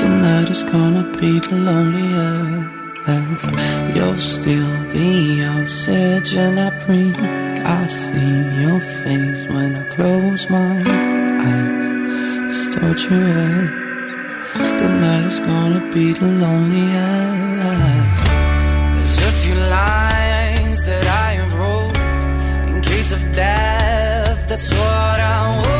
[0.00, 2.70] Tonight is gonna be the loneliest.
[3.96, 7.20] You're still the oxygen I breathe.
[7.64, 12.10] I see your face when I close my eyes.
[12.48, 13.70] It's torture.
[14.82, 18.24] Tonight is gonna be the loneliest.
[18.96, 21.96] There's a few lines that I have wrote
[22.70, 24.38] in case of death.
[24.48, 25.79] That's what I want.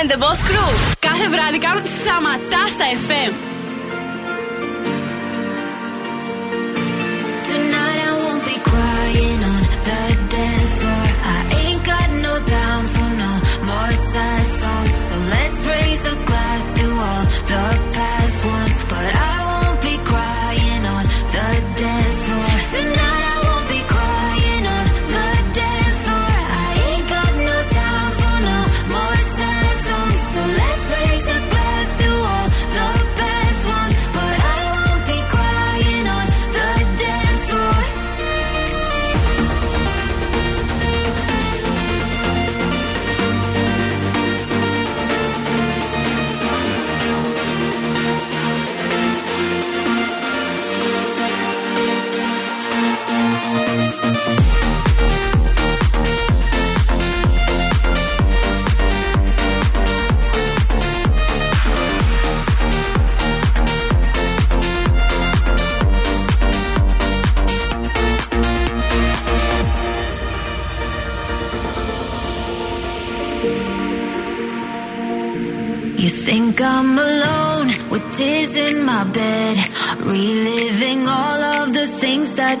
[0.00, 0.96] and the Boss Crew.
[0.98, 3.49] Κάθε βράδυ κάνουν σαματά στα FM.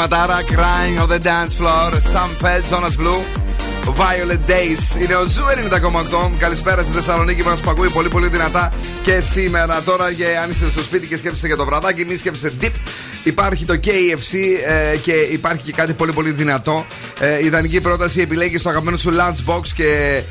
[0.00, 1.90] κομματάρα Crying on the dance floor.
[2.12, 3.22] Sam Feldt, Jonas Blue.
[3.84, 5.44] Violet Days Είναι ο Zoo
[6.38, 8.72] Καλησπέρα στη Θεσσαλονίκη μας που πολύ πολύ δυνατά
[9.02, 9.82] Και σήμερα.
[9.82, 12.72] Τώρα για, αν είστε στο σπίτι και σκέφτεστε για το βραδάκι Μην σκέφτεστε ντιπ
[13.24, 14.36] Υπάρχει το KFC
[14.66, 16.86] ε, και υπάρχει και κάτι πολύ πολύ δυνατό.
[17.20, 20.22] Ε, Ιδανική πρόταση επιλέγεις το αγαπημένο σου lunchbox και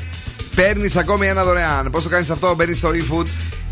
[0.54, 1.90] παίρνεις ακόμη ένα δωρεάν.
[1.90, 3.26] Πώς το κάνεις αυτό, μπαίνεις στο eFood.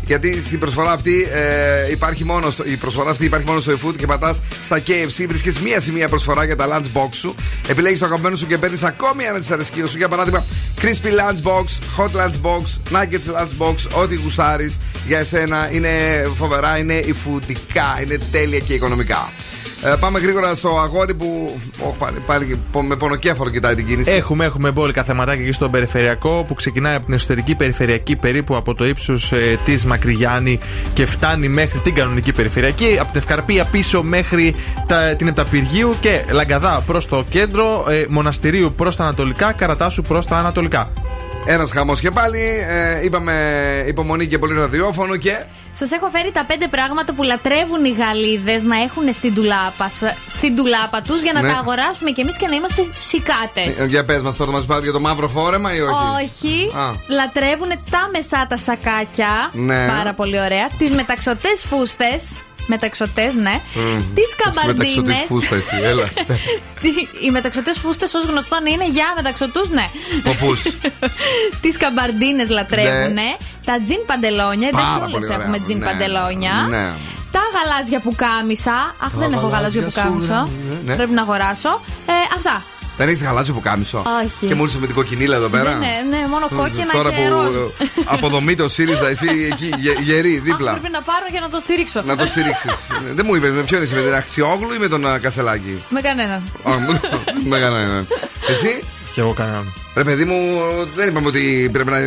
[0.05, 3.95] Γιατί στην προσφορά αυτή ε, υπάρχει μόνο στο, η προσφορά αυτή υπάρχει μόνο στο eFood
[3.97, 5.25] και πατάς στα KFC.
[5.27, 7.35] Βρίσκεις μία συν μία προσφορά για τα lunch box σου.
[7.67, 9.97] Επιλέγεις το αγαπημένο σου και παίρνεις ακόμη ένα της αρεσκία σου.
[9.97, 10.43] Για παράδειγμα,
[10.81, 11.65] crispy lunch box,
[11.97, 15.69] hot lunch box, nuggets lunch box, ό,τι γουστάρεις για εσένα.
[15.71, 15.89] Είναι
[16.37, 19.29] φοβερά, είναι υφουτικά, είναι τέλεια και οικονομικά.
[19.83, 21.59] Ε, πάμε γρήγορα στο αγόρι που.
[21.87, 24.11] Όχι, πάλι, πάλι με πονοκέφαλο κοιτάει την κίνηση.
[24.11, 28.73] Έχουμε, έχουμε μπόλικα θεματάκια εκεί στον περιφερειακό που ξεκινάει από την εσωτερική περιφερειακή περίπου από
[28.73, 30.59] το ύψος ε, της Μακρυγιάννη
[30.93, 32.97] και φτάνει μέχρι την κανονική περιφερειακή.
[32.99, 34.55] Από την Ευκαρπία πίσω μέχρι
[34.87, 40.25] τα, την Επταπηργίου και Λαγκαδά προς το κέντρο, ε, Μοναστηρίου προς τα ανατολικά, Καρατάσου προς
[40.25, 40.91] τα ανατολικά.
[41.45, 42.39] Ένας χαμός και πάλι.
[42.69, 43.33] Ε, είπαμε
[43.87, 45.43] υπομονή και πολύ ραδιόφωνο και.
[45.71, 49.89] Σας έχω φέρει τα πέντε πράγματα που λατρεύουν οι Γαλλίδες να έχουν στην τουλάπα,
[50.37, 51.51] στην τουλάπα τους για να Ναι.
[51.51, 53.79] τα αγοράσουμε κι εμείς και να είμαστε σικάτες.
[53.79, 56.71] Ε, Για πες μας τώρα, μας πάρει για το μαύρο φόρεμα ή όχι; Όχι.
[56.77, 56.91] Α.
[57.07, 59.49] Λατρεύουν τα μεσά τα σακάκια.
[59.51, 59.87] Ναι.
[59.97, 60.67] Πάρα πολύ ωραία.
[60.77, 62.39] Τις μεταξωτές φούστες.
[62.73, 63.55] Μεταξωτές, ναι.
[64.15, 65.01] Τις καμπαρντίνε.
[65.01, 66.09] Μεταξωτής φούστα εσύ, έλα.
[67.25, 69.85] Οι μεταξωτές φούστες, ως γνωστόν, είναι για μεταξωτούς, ναι.
[70.23, 70.61] Ποπούς.
[71.61, 73.13] Τις καμπαρντίνε λατρεύουν.
[73.13, 73.29] Ναι.
[73.65, 74.67] Τα τζιν παντελόνια.
[74.67, 75.37] Εντάξει, Πάρα όλες πολύ ωραία.
[75.37, 76.65] έχουμε τζιν Ναι, παντελόνια.
[76.69, 76.85] ναι.
[77.31, 78.95] Τα γαλάζια πουκάμισα.
[79.05, 80.33] Αχ, δεν έχω γαλάζιο γαλάζια σου, πουκάμισο.
[80.33, 80.95] ναι, ναι.
[80.95, 81.81] Πρέπει να αγοράσω.
[82.05, 82.63] Ε, αυτά.
[82.99, 84.45] Δεν έχεις γαλάζιο που κάμισο; Όχι.
[84.47, 87.15] Και μου ήρθε με την κοκκινίλα εδώ πέρα; Ναι, ναι, ναι, μόνο κόκκινα Τώρα και
[87.21, 87.55] που ροζ.
[87.55, 87.59] ε,
[88.05, 90.71] αποδομείται ο ΣΥΡΙΖΑ, εσύ εκεί γε- γερή Αχ, δίπλα.
[90.71, 92.01] πρέπει να πάρω για να το στηρίξω.
[92.05, 92.87] Να το στηρίξεις.
[93.15, 96.01] Δεν μου είπες με ποιον είσαι, με την Αχτσιόγλου ή με τον α, Κασελάκη; Με
[96.01, 96.41] κανέναν.
[96.63, 96.71] Α,
[97.49, 98.07] Με κανέναν.
[98.49, 98.83] Εσύ;
[99.13, 99.73] Και εγώ κανέναν.
[99.95, 100.35] Ρε παιδί μου,
[100.95, 101.97] δεν είπαμε ότι πρέπει να.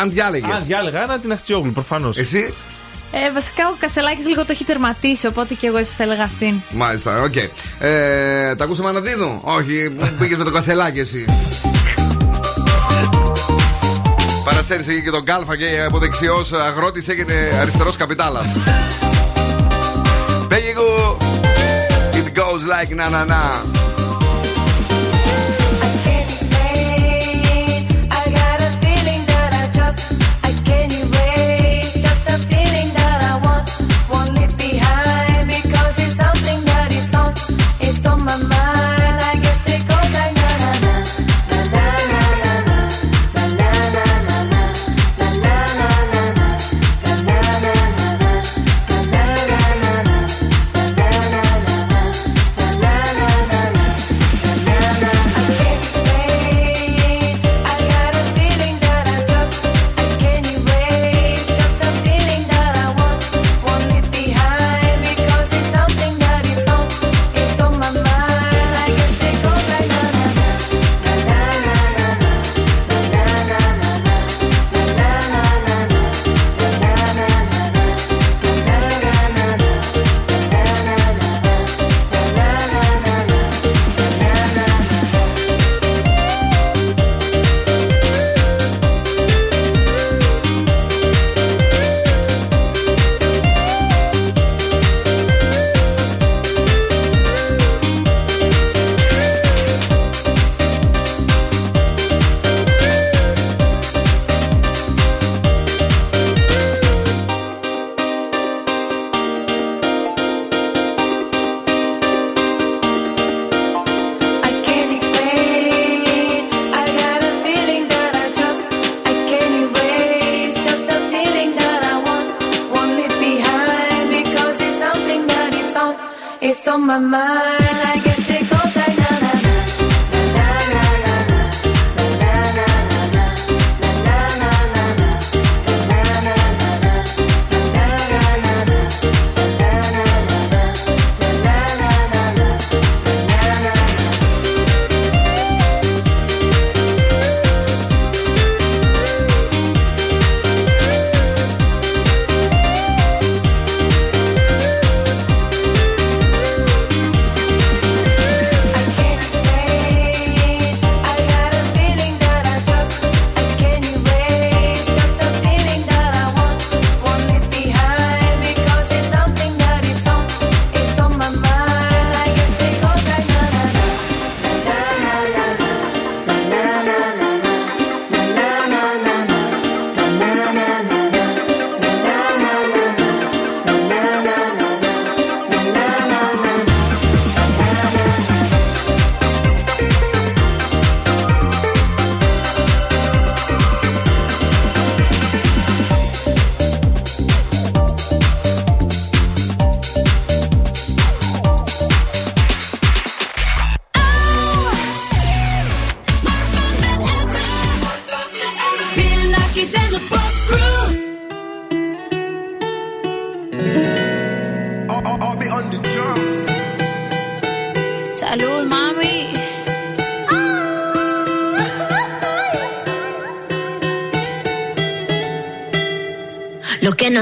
[0.00, 0.52] Αν διάλεγες.
[0.54, 2.16] Αν διάλεγα, ένα την Αχτσιόγλου, προφανώς.
[2.18, 2.54] Εσύ;
[3.14, 6.60] Ε, βασικά ο Κασελάκης λίγο το έχει τερματίσει, οπότε και εγώ ίσως έλεγα αυτήν.
[6.70, 7.36] Μάλιστα, οκ.
[7.36, 11.24] Ε, τα ακούσαμε Αναδίδου; Όχι, πήγες με το Κασελάκη εσύ.
[14.44, 18.46] Παραστέρησε εκεί και τον Κάλφα και από δεξιός αγρότης έγινε αριστερός καπιτάλας.
[20.48, 21.16] Πέγγιγου!
[22.12, 24.01] It goes like na na na.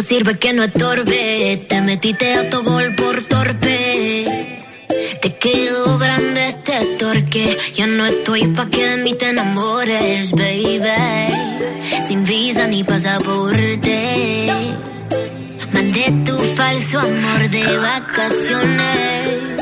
[0.03, 1.65] sirve que no estorbe.
[1.69, 4.65] Te metiste a tu gol por torpe.
[5.21, 7.57] Te quedó grande este torque.
[7.75, 11.35] Ya no estoy pa' que de mí te enamores, baby.
[12.07, 14.53] Sin visa ni pasaporte.
[15.73, 19.61] Mandé tu falso amor de vacaciones.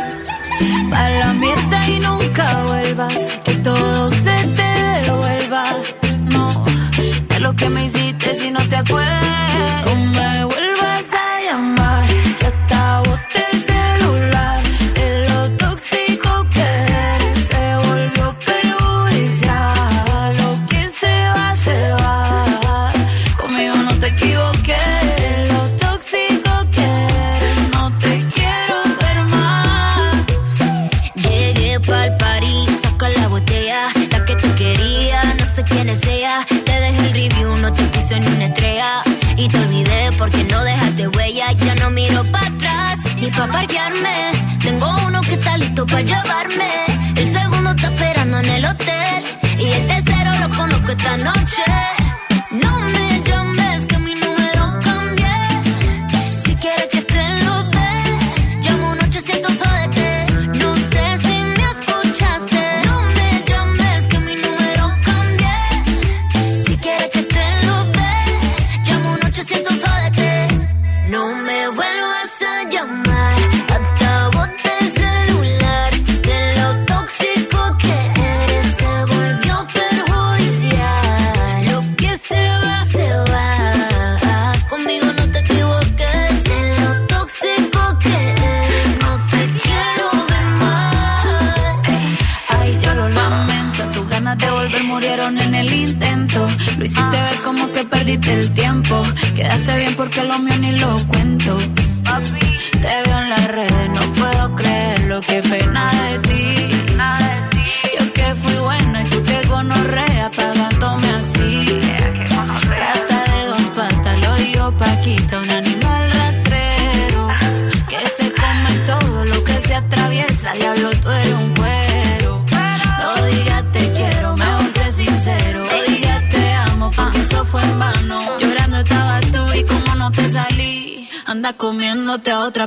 [0.91, 3.19] Para la mierda y nunca vuelvas.
[3.45, 4.71] Que todo se te
[5.03, 5.65] devuelva.
[6.27, 6.65] No,
[7.29, 9.49] de lo que me hiciste si no te acuerdas.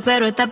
[0.04, 0.48] pero está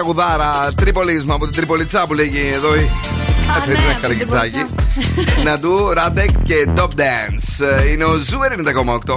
[0.00, 2.90] τραγουδάρα Τρίπολισμα από την Τριπολιτσά που λέγει εδώ η
[3.54, 4.64] Κατερίνα ναι, Καρακιτσάκη.
[5.44, 7.66] Ναντού, Ράντεκ και Top Dance.
[7.78, 9.14] Ε, Είναι ο Ζου 90,8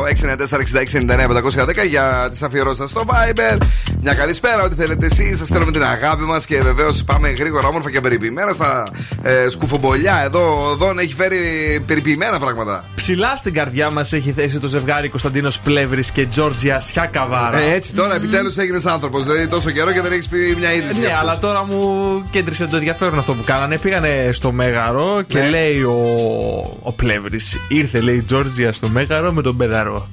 [1.84, 3.58] 694-6699-510 για τις αφιερώσεις σας στο Viber.
[4.02, 5.38] Μια καλησπέρα, ό,τι θέλετε εσείς.
[5.38, 8.88] Σας στέλνουμε την αγάπη μας και βεβαίως πάμε γρήγορα, όμορφα και περιποιημένα στα
[9.22, 10.22] ε, σκουφομπολιά.
[10.24, 11.40] Εδώ ο Δόν έχει φέρει
[11.86, 12.84] περιποιημένα πράγματα.
[13.06, 17.58] Ψηλά στην καρδιά μας έχει θέσει το ζευγάρι Κωνσταντίνος Πλεύρης και Τζόρτζια Σιάκαβάρα.
[17.58, 19.24] Ε, έτσι τώρα επιτέλους έγινες άνθρωπος.
[19.24, 21.00] Δηλαδή τόσο καιρό και δεν έχεις πει μια είδηση.
[21.00, 23.78] Ναι, αλλά τώρα μου κέντρισε το ενδιαφέρον αυτό που κάνανε.
[23.78, 25.50] Πήγανε στο Μέγαρο και Ναι.
[25.50, 25.98] λέει ο,
[26.82, 27.58] ο Πλεύρης.
[27.68, 30.08] Ήρθε, λέει η Τζόρτζια στο Μέγαρο με τον Πεδαρό.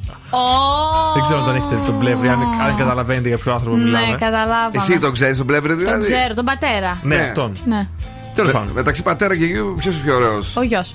[1.15, 2.39] Δεν ξέρω αν τον έχετε δει τον Πλεύρη, αν,
[2.69, 4.07] αν καταλαβαίνετε για ποιο άνθρωπο μιλάμε.
[4.07, 4.71] Ναι, καταλάβαμε.
[4.73, 6.13] Εσύ τον ξέρεις τον Πλεύρη, Τον δηλαδή.
[6.13, 6.99] ξέρω, τον πατέρα.
[7.03, 7.51] Ναι, αυτόν.
[7.65, 7.89] Ναι.
[8.35, 8.71] Τέλος πάντων.
[8.75, 10.95] Μεταξύ πατέρα και γιου, ποιος είναι πιο ωραίος; Ο γιος.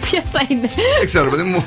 [0.00, 0.68] Ποιος θα είναι;
[0.98, 1.64] Δεν ξέρω, παιδί μου.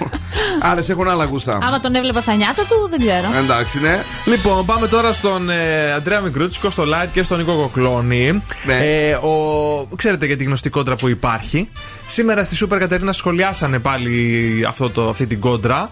[0.62, 1.60] Άλλες έχουν άλλα γούστα.
[1.62, 3.38] Άμα τον έβλεπα στα νιάτα του, δεν ξέρω.
[3.44, 4.00] Εντάξει, ναι.
[4.26, 8.44] Λοιπόν, πάμε τώρα στον ε, Αντρέα Μικρούτσικο, στο Light και στον Νίκο Κοκλώνη.
[8.82, 11.70] Ε, ο, ξέρετε για τη γνωστή κόντρα που υπάρχει.
[12.06, 15.90] Σήμερα στη Σούπερ Κατερίνα σχολιάσανε πάλι αυτό το, αυτή την κόντρα.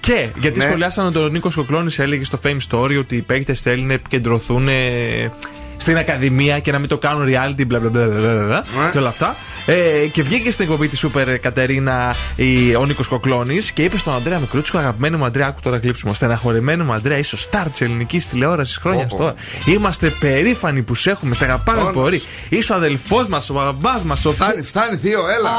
[0.00, 0.64] Και γιατί Ναι.
[0.64, 4.68] σχολιάσανε ότι ο Νίκος Κοκλώνης έλεγε στο Fame Story ότι οι παίκτες θέλουν να επικεντρωθούν
[4.68, 5.32] ε,
[5.80, 8.98] στην Ακαδημία και να μην το κάνουν reality, μπλα μπλα μπλα μπλα, μπλα, μπλα, και
[8.98, 9.34] όλα αυτά.
[9.66, 14.14] Ε, και βγήκε στην εκπομπή της Σούπερ Κατερίνα η, ο Νίκος Κοκλώνης και είπε στον
[14.14, 16.14] Αντρέα Μικρούτσικο, αγαπημένο μου Αντρέα, άκου τώρα κλείψιμο.
[16.14, 19.16] Στεναχωρημένο μου Αντρέα, είσαι ο στάρ της ελληνικής τηλεόρασης χρόνια Ω, ω.
[19.16, 19.34] τώρα.
[19.66, 21.92] Είμαστε περήφανοι που σε έχουμε, σε αγαπάμε Όντως.
[22.02, 22.22] πολύ.
[22.48, 25.50] Είσαι ο αδελφός μας, ο μπαμπάς μας, ο Φτάνει, φτάνει, θείο, έλα.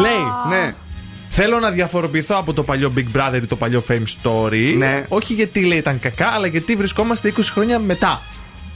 [0.00, 0.24] Λέει.
[0.48, 0.74] Ναι.
[1.30, 3.92] Θέλω να διαφοροποιηθώ από το παλιό Big Brother ή το παλιό Fame
[4.22, 4.74] Story.
[4.76, 5.04] Ναι.
[5.08, 8.20] Όχι γιατί λέει ήταν κακά, αλλά γιατί βρισκόμαστε 20 χρόνια μετά.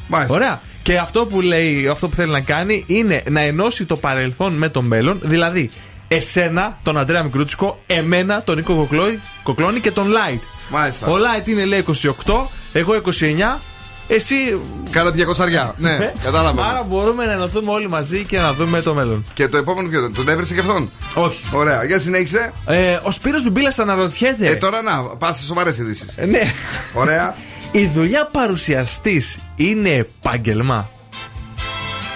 [0.08, 0.34] Μάλιστα.
[0.34, 0.60] Ωραία.
[0.84, 4.68] Και αυτό που λέει, αυτό που θέλει να κάνει είναι να ενώσει το παρελθόν με
[4.68, 5.18] το μέλλον.
[5.22, 5.70] Δηλαδή,
[6.08, 10.38] εσένα, τον Αντρέα Μικρούτσικο, εμένα, τον Νίκο Κοκλώη- Κοκλώνη και τον Light.
[10.70, 11.06] Μάλιστα.
[11.06, 13.60] Ο Light είναι λέει 28, εγώ 29,
[14.08, 14.60] εσύ.
[14.90, 16.64] Κάνα 200 Ναι, κατάλαβα.
[16.64, 19.24] Άρα μπορούμε να ενωθούμε όλοι μαζί και να δούμε το μέλλον.
[19.34, 21.40] Και το επόμενο ποιο ήταν, τον έβρισε και αυτόν; Όχι.
[21.52, 22.52] Ωραία, για συνέχισε.
[22.66, 24.46] Ε, ο Σπύρος Μπιμπίλας αναρωτιέται.
[24.48, 26.16] Ε, τώρα να, πας σε σοβαρές ειδήσεις.
[26.16, 26.52] Ε, ναι.
[26.92, 27.36] Ωραία.
[27.70, 30.90] Η δουλειά παρουσιαστής είναι επάγγελμα;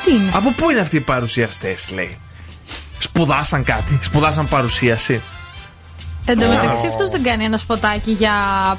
[0.04, 2.18] Τι είναι; Από πού είναι αυτοί οι παρουσιαστές, λέει;
[2.98, 5.20] Σπουδάσαν κάτι, σπουδάσαν παρουσίαση;
[6.30, 8.32] Εν τω μεταξύ, αυτός δεν κάνει ένα σποτάκι για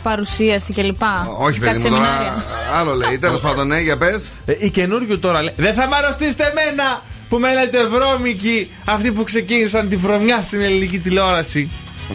[0.04, 1.02] παρουσίαση κλπ.
[1.38, 2.06] Όχι, παιδί Κάτι μου, τώρα.
[2.06, 2.44] σεμινάρια.
[2.80, 3.18] Άλλο λέει.
[3.20, 4.32] Τέλος πάντων, ναι, για πες.
[4.46, 5.54] Ε, η καινούριο τώρα λέει.
[5.58, 10.62] Δεν θα με αρρωστήσετε εμένα που με λέτε βρώμικοι αυτοί που ξεκίνησαν τη βρωμιά στην
[10.62, 11.70] ελληνική τηλεόραση.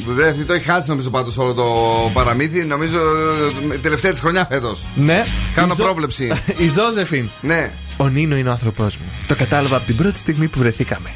[0.06, 1.64] Δεν το έχει χάσει νομίζω πάντως όλο το
[2.12, 2.64] παραμύθι.
[2.64, 2.98] Νομίζω
[3.72, 4.86] ε, τελευταία της χρονιά φέτος.
[4.94, 5.22] Ναι.
[5.54, 6.32] Κάνω Η Ζω- πρόβλεψη.
[6.64, 7.28] Η Ζώζεφιν.
[7.40, 7.70] Ναι.
[7.96, 9.04] Ο Νίνο είναι ο άνθρωπός μου.
[9.26, 11.10] Το κατάλαβα από την πρώτη στιγμή που βρεθήκαμε.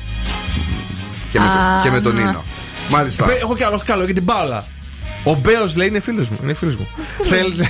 [1.32, 2.23] Και με, Α, και με τον ναι.
[2.23, 2.43] Νίνο.
[2.90, 3.24] Μάλιστα.
[3.24, 4.65] Πε- Έχω κι άλλο, έχω κι άλλο για την Πάολα.
[5.24, 6.39] Ο Μπέος λέει είναι φίλος μου.
[6.43, 6.89] Είναι φίλος μου.
[7.24, 7.69] Θέλετε-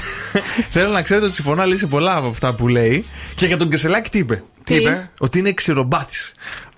[0.71, 3.05] Θέλω να ξέρετε ότι συμφωνώ λέει, σε πολλά από αυτά που λέει.
[3.35, 6.17] Και για τον Κεσελάκη τι είπε; Τι; Είπε; Ότι είναι ξηροπάτη.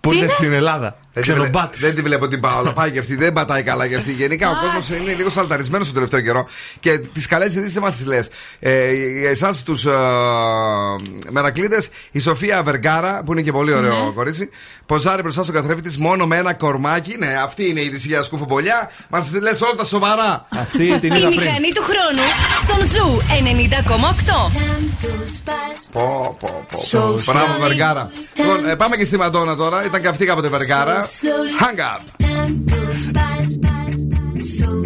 [0.01, 0.99] Που ήρθε είναι; στην Ελλάδα.
[1.13, 1.79] Δεν τη, βλέ- Ξεροπάτη.
[1.79, 2.73] δεν τη βλέπω την Πάολα.
[2.73, 3.17] Πάει και αυτή.
[3.17, 4.13] Δεν πατάει καλά και αυτή.
[4.13, 6.47] Γενικά ο κόσμος είναι λίγο σαλταρισμένος το τελευταίο καιρό.
[6.81, 8.29] Και τις καλές ειδήσεις μας τις λες.
[8.61, 9.91] Ε, για εσάς τους ε,
[11.31, 14.11] μερακλείδες, η Σοφία Βεργάρα, που είναι και πολύ ωραίο Ναι.
[14.15, 14.51] κορίτσι,
[14.87, 17.17] ποζάρει μπροστά στον καθρέφτη της μόνο με ένα κορμάκι.
[17.19, 18.91] Ναι, αυτή είναι η είδηση για σκουφοπολιά.
[19.09, 20.47] Μας λες όλα τα σοβαρά.
[20.59, 21.41] Αυτή την Η είδα πριν.
[21.41, 22.27] μηχανή του χρόνου
[22.63, 24.51] στον Zoo 90,8.
[25.93, 27.23] Πω, πω, πω.
[27.27, 28.09] Μπράβο, Βεργάρα.
[28.37, 29.85] Λοιπόν, ε, πάμε και στη Μαντόνα τώρα.
[29.85, 31.00] Ήταν και αυτή κάποτε Βεργάρα.
[31.01, 31.07] up.
[31.07, 32.03] Slowly, hung up.
[32.19, 33.89] Time goes by, by,
[34.43, 34.85] so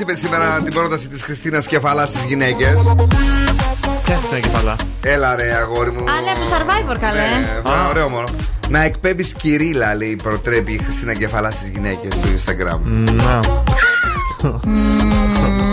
[0.00, 2.74] είπε σήμερα την πρόταση της Χριστίνας Κεφαλάς στις γυναίκες.
[4.04, 5.98] Ποια Χριστίνα Κεφαλά; Έλα ρε, αγόρι μου.
[5.98, 7.20] Α, ναι, από το survivor, καλέ.
[7.20, 8.28] Ε, α, ωραίο μόνο.
[8.68, 12.78] Να εκπέμπεις κυρίλα, λέει, προτρέπει η Χριστίνα Κεφαλά στις γυναίκες στο Instagram.
[13.12, 13.40] Να.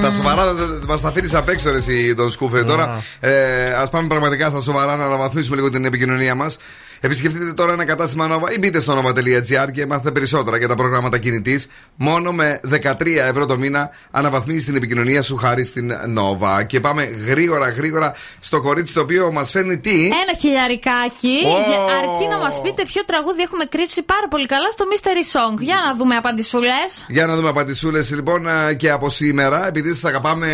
[0.02, 0.44] Τα σοβαρά
[0.88, 2.64] μας τα αφήνεις απ' έξω, ρε, εσύ, τον Σκούφε.
[2.64, 6.58] Τώρα, ε, ας πάμε πραγματικά στα σοβαρά να αναβαθμίσουμε λίγο την επικοινωνία μας.
[7.06, 11.18] Επισκεφτείτε τώρα ένα κατάστημα Nova ή μπείτε στο nova.gr και μάθετε περισσότερα για τα προγράμματα
[11.18, 11.68] κινητής.
[11.96, 16.66] Μόνο με 13 ευρώ το μήνα αναβαθμίζει την επικοινωνία σου χάρη στην Nova.
[16.68, 21.38] Και πάμε γρήγορα, γρήγορα στο κορίτσι το οποίο μας φέρνει τι; Ένα χιλιαρικάκι.
[21.46, 21.50] Ω.
[21.50, 25.60] για- Αρκεί να μας πείτε ποιο τραγούδι έχουμε κρύψει πάρα πολύ καλά στο Mystery Song.
[25.60, 27.06] Για να δούμε απαντησούλες.
[27.08, 30.48] Για να δούμε απαντησούλες λοιπόν ε, και από σήμερα, επειδή σας αγαπάμε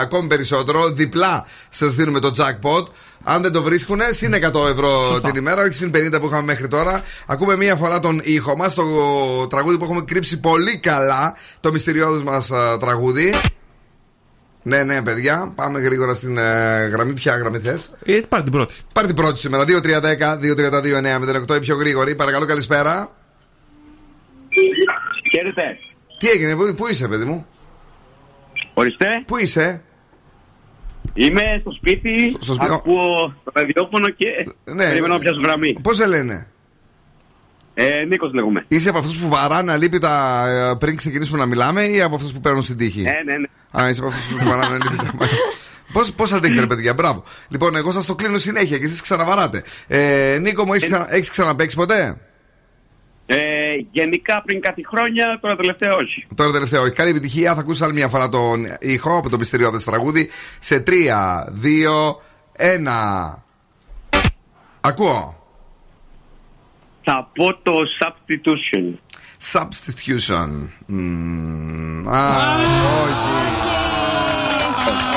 [0.00, 2.84] ακόμη περισσότερο, διπλά σας δίνουμε το jackpot.
[3.28, 5.30] Αν δεν το βρίσκουν, συν 100 ευρώ Σωστά.
[5.30, 7.02] την ημέρα, όχι συν 50 που είχαμε μέχρι τώρα.
[7.26, 8.84] Ακούμε μία φορά τον ήχο μας, το
[9.46, 12.50] τραγούδι που έχουμε κρύψει πολύ καλά, το μυστηριώδες μας
[12.80, 13.34] τραγούδι.
[14.62, 17.12] Ναι, ναι, παιδιά, πάμε γρήγορα στην ε, γραμμή.
[17.12, 18.74] Ποια γραμμή θες; Ε, πάρε την πρώτη.
[18.92, 19.64] Πάρε την πρώτη σήμερα.
[19.64, 21.56] 2-3-10-2-32-9-08.
[21.56, 22.14] Η πιο γρήγορη.
[22.14, 23.16] Παρακαλώ, καλησπέρα.
[25.32, 25.62] Χαίρετε.
[26.18, 27.46] Τι έγινε, πού, πού είσαι, παιδί μου;
[28.74, 29.06] Ορίστε.
[29.26, 29.82] Πού είσαι;
[31.16, 32.72] Είμαι στο σπίτι, στο σπίτι.
[32.72, 34.26] ακούω το ραδιόφωνο και
[34.64, 34.86] Ναι.
[34.88, 35.72] περιμένω να πιάσω γραμμή.
[35.82, 36.46] Πώς σε λένε;
[37.74, 38.64] Ε, Νίκος λέγομαι.
[38.68, 42.40] Είσαι από αυτούς που βαράνε αλίπητα ε, πριν ξεκινήσουμε να μιλάμε ή από αυτούς που
[42.40, 43.82] παίρνουν στην τύχη; Ε, ναι, ναι.
[43.84, 45.12] Α, είσαι από αυτούς που βαράνε αλίπητα.
[45.92, 47.22] Πώς πώς αντέχετε, ρε παιδιά, μπράβο.
[47.48, 49.62] Λοιπόν, εγώ σας το κλείνω συνέχεια και εσείς ξαναβαράτε.
[49.86, 52.20] Ε, Νίκο μου, έχεις έχεις ξαναπέξει ποτέ;
[53.28, 56.26] Ε, γενικά πριν κάτι χρόνια, τώρα τελευταία όχι.
[56.34, 56.90] Τώρα τελευταίο, όχι.
[56.90, 57.54] Καλή επιτυχία.
[57.54, 60.30] Θα ακούσει άλλη μια φορά τον ήχο από το μυστηριώδες τραγούδι.
[60.58, 60.90] Σε 3,
[61.62, 62.20] 2,
[62.56, 63.42] 1.
[64.80, 65.40] Ακούω.
[67.02, 68.94] Θα πω το substitution.
[69.52, 70.68] Substitution.
[70.86, 72.28] Μμμ, Α,
[73.02, 73.36] όχι.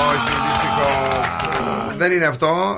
[0.09, 0.58] Όχι, δυστυχώς.
[1.99, 2.77] Δεν είναι αυτό.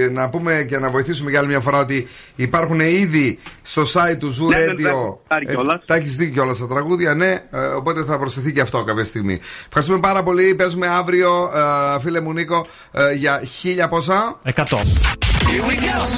[0.00, 4.16] Ε, να πούμε και να βοηθήσουμε για άλλη μια φορά ότι υπάρχουν ήδη στο site
[4.18, 4.82] του Zoo Ναι, ναι, Radio.
[4.82, 5.82] τα έχω πάρει Έτσι, κιόλας.
[5.86, 7.30] Τα έχεις δει κιόλας τα τραγούδια, ναι.
[7.50, 9.40] Ε, οπότε θα προσθεθεί και αυτό κάποια στιγμή.
[9.66, 10.54] Ευχαριστούμε πάρα πολύ.
[10.54, 11.50] Παίζουμε αύριο,
[11.96, 14.64] ε, φίλε μου Νίκο, ε, για χίλια πόσα; 100.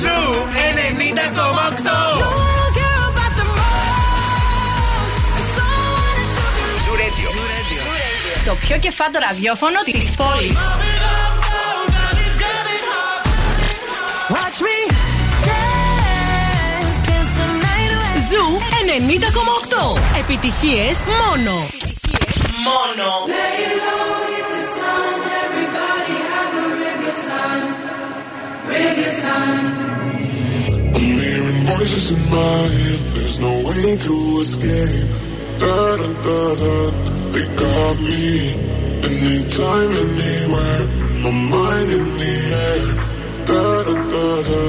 [0.01, 0.17] Zoo
[0.55, 2.51] 90,8
[6.85, 7.31] Zoo Radio.
[8.45, 10.59] Το πιο κεφάτο ραδιόφωνο της πόλης.
[18.30, 18.30] night away.
[18.30, 18.46] Ζου
[18.86, 20.20] 90,8.
[20.20, 21.54] Επιτυχίες μόνο.
[22.68, 23.08] Μόνο.
[30.98, 33.02] I'm hearing voices in my head.
[33.16, 35.08] There's no way to escape.
[35.62, 36.76] Da da da da.
[37.34, 38.28] They got me.
[39.10, 40.84] Anytime, anywhere.
[41.24, 42.36] My mind in the
[42.68, 42.86] air.
[43.50, 44.62] Da da da da.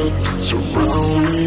[0.49, 1.47] Surround me.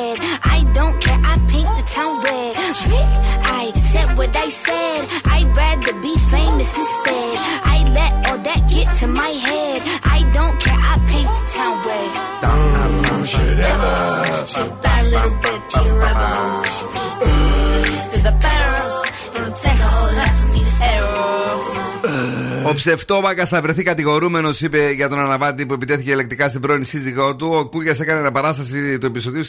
[22.81, 27.47] Ψευτόμαγκα θα βρεθεί κατηγορούμενος, είπε για τον αναβάτη που επιτέθηκε λεκτικά στην πρώην σύζυγό του.
[27.59, 29.41] Ο Κούγιας έκανε αναπαράσταση του επεισοδίου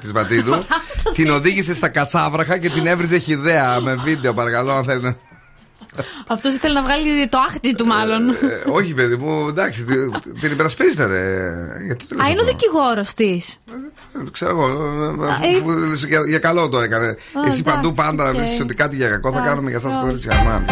[0.00, 0.54] της Βατίδου.
[1.16, 5.16] την οδήγησε στα κατσάβραχα και την έβριζε χυδαία με βίντεο, παρακαλώ, αν θέλετε.
[6.26, 8.30] Αυτός ήθελε να βγάλει το άχτι του, μάλλον.
[8.30, 8.34] Ε,
[8.70, 11.50] όχι, παιδί μου, εντάξει, την, την υπερασπίζεται, ρε.
[11.86, 13.56] Γιατί το λες Α, είναι ο αυτό; δικηγόρος της.
[14.20, 14.66] Ε, το ξέρω εγώ.
[15.24, 17.06] ε, αφού- αφού λες για, για καλό το έκανε.
[17.06, 18.36] Εσύ εντάξει, παντού πάντα οκ.
[18.36, 19.98] βρίσκει ότι κάτι για κακό θα Εντάξει, κάνουμε για εσάς όχι.
[19.98, 20.32] κορίτσια.
[20.38, 20.64] Αμάν.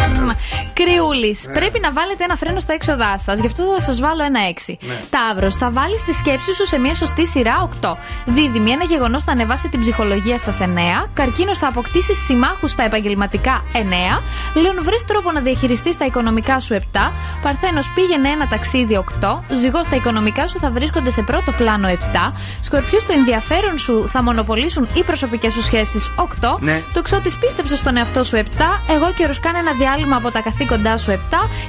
[0.73, 1.53] Κρυούλης, Ναι.
[1.53, 3.39] πρέπει να βάλετε ένα φρένο στα έξοδά σας.
[3.39, 4.77] Γι' αυτό θα σας βάλω ένα 6.
[4.81, 4.99] Ναι.
[5.09, 7.97] Ταύρος, θα βάλεις τη σκέψη σου σε μια σωστή σειρά 8.
[8.25, 11.09] Δίδυμη, ένα γεγονός θα ανεβάσει την ψυχολογία σας 9.
[11.13, 14.21] Καρκίνος, θα αποκτήσει συμμάχους στα επαγγελματικά 9.
[14.61, 17.11] Λέων, βρει τρόπο να διαχειριστεί τα οικονομικά σου 7.
[17.41, 19.43] Παρθένος, πήγαινε ένα ταξίδι 8.
[19.59, 22.33] Ζυγός, τα οικονομικά σου θα βρίσκονται σε πρώτο πλάνο 7.
[22.61, 26.57] Σκορπιούς, το ενδιαφέρον σου θα μονοπολίσουν οι προσωπικές σου σχέσεις 8.
[26.59, 26.81] Ναι.
[26.93, 28.41] Το ξώτης πίστεψε στον εαυτό σου 7.
[28.89, 31.17] Αιγόκερε κάνε ένα διάλειμμα από τα καθήκοντά σου 7.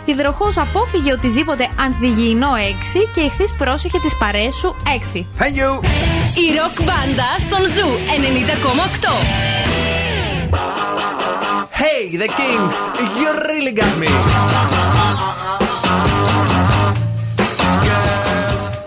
[0.05, 3.09] Υδροχόε απόφυγε οτιδήποτε ανθυγιεινό 6.
[3.15, 5.27] Και Ιχθύ πρόσεχε τις παρέες σου 6.
[5.39, 5.71] Thank you.
[6.45, 7.89] Η ροκ μπάντα στον Zoo
[9.93, 9.96] 90,8.
[11.73, 14.07] Hey, the Kinks, you really got me.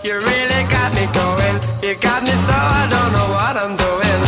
[0.03, 1.59] You really got me going.
[1.83, 4.21] You got me so I don't know what I'm doing.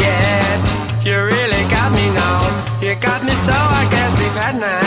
[0.00, 2.40] Yeah, you really got me now.
[2.80, 4.77] You got me so I can't sleep at night.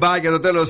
[0.00, 0.20] goodbye.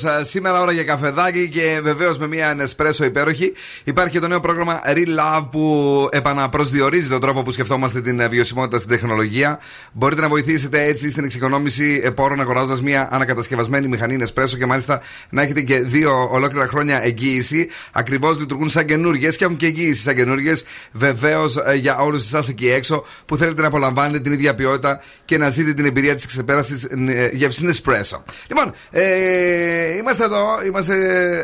[0.02, 3.52] Μακεμπά για το τέλο σήμερα, ώρα για καφεδάκι και βεβαίως με μια Nespresso υπέροχη.
[3.84, 8.28] Υπάρχει και το νέο πρόγραμμα Real Love που επαναπροσδιορίζει τον τρόπο που σκεφτόμαστε την ε,
[8.28, 9.60] βιωσιμότητα στην τεχνολογία.
[9.92, 15.00] Μπορείτε να βοηθήσετε έτσι στην εξοικονόμηση ε, πόρων αγοράζοντας μια ανακατασκευασμένη μηχανή Nespresso και μάλιστα
[15.30, 17.68] να έχετε και δύο ολόκληρα χρόνια εγγύηση.
[17.92, 20.64] Ακριβώς λειτουργούν σαν καινούργιες και έχουν και εγγύηση σαν καινούργιες.
[20.92, 25.48] Βεβαίως για όλους εσάς εκεί έξω που θέλετε να απολαμβάνετε την ίδια ποιότητα και να
[25.48, 26.88] ζείτε την εμπειρία της ξεπέρασης
[27.32, 28.18] γεύσης Nespresso.
[28.48, 30.94] Λοιπόν, ε, είμαστε εδώ, είμαστε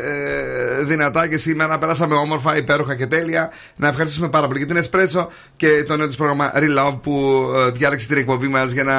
[0.03, 3.51] ε, δυνατά και σήμερα περάσαμε όμορφα, υπέροχα και τέλεια.
[3.75, 7.69] Να ευχαριστήσουμε πάρα πολύ και την Espresso και το νέο της πρόγραμμα Relove που ε,
[7.69, 8.93] διάλεξε την εκπομπή μας για να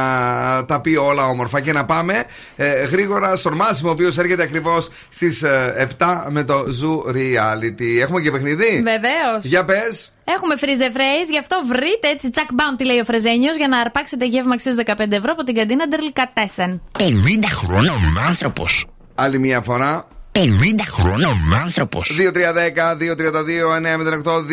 [0.65, 1.61] τα πει όλα όμορφα.
[1.61, 2.25] Και να πάμε
[2.57, 5.45] ε, γρήγορα στον Μάσιμο, ο οποίος έρχεται ακριβώς στις
[5.99, 8.01] 7 με το Zoo Reality.
[8.01, 9.45] Έχουμε και παιχνίδι; Βεβαίως.
[9.45, 10.13] Για πες.
[10.25, 13.69] Έχουμε freeze the phrase, γι' αυτό βρείτε έτσι τσακ μπαμ τι λέει ο Φρεζένιος για
[13.69, 16.83] να αρπάξετε γεύμα αξίας 15 ευρώ από την καντίνα Ντερλικατέσεν.
[16.99, 17.03] 50
[17.51, 18.87] χρόνων άνθρωπος.
[19.21, 20.05] Άλλη μία φορά.
[20.33, 20.41] 50
[20.87, 22.17] χρόνων άνθρωπος.
[22.19, 24.45] 2-3-10-2-32-908.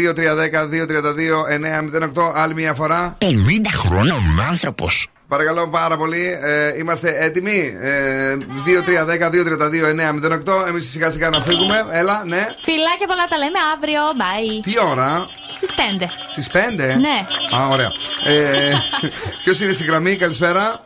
[2.15, 2.31] 2-3-10-2-32-908.
[2.35, 3.17] Άλλη μία φορά.
[3.21, 3.25] 50
[3.71, 5.07] χρόνων άνθρωπος.
[5.27, 6.37] Παρακαλώ πάρα πολύ.
[6.41, 10.65] Ε, είμαστε έτοιμοι; Ε, 2-3-10-2-32-908.
[10.67, 11.85] Εμείς σιγά σιγά να φύγουμε.
[11.91, 12.47] Έλα, ναι.
[12.61, 14.01] Φιλάκια πολλά τα λέμε αύριο.
[14.01, 14.61] Bye.
[14.63, 16.09] Τι ώρα; Στις 5.
[16.31, 16.95] Στις 5.
[16.99, 17.25] Ναι.
[17.57, 17.91] Α, ωραία.
[18.25, 18.73] Ε,
[19.43, 20.83] Ποιος είναι στη γραμμή, καλησπέρα.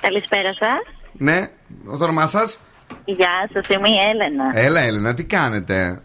[0.00, 0.78] Καλησπέρα σας.
[1.12, 1.48] Ναι,
[1.98, 2.58] το όνομά σας;
[3.04, 4.50] Γεια σας, είμαι η Έλενα.
[4.52, 6.02] Έλα, Έλενα, τι κάνετε;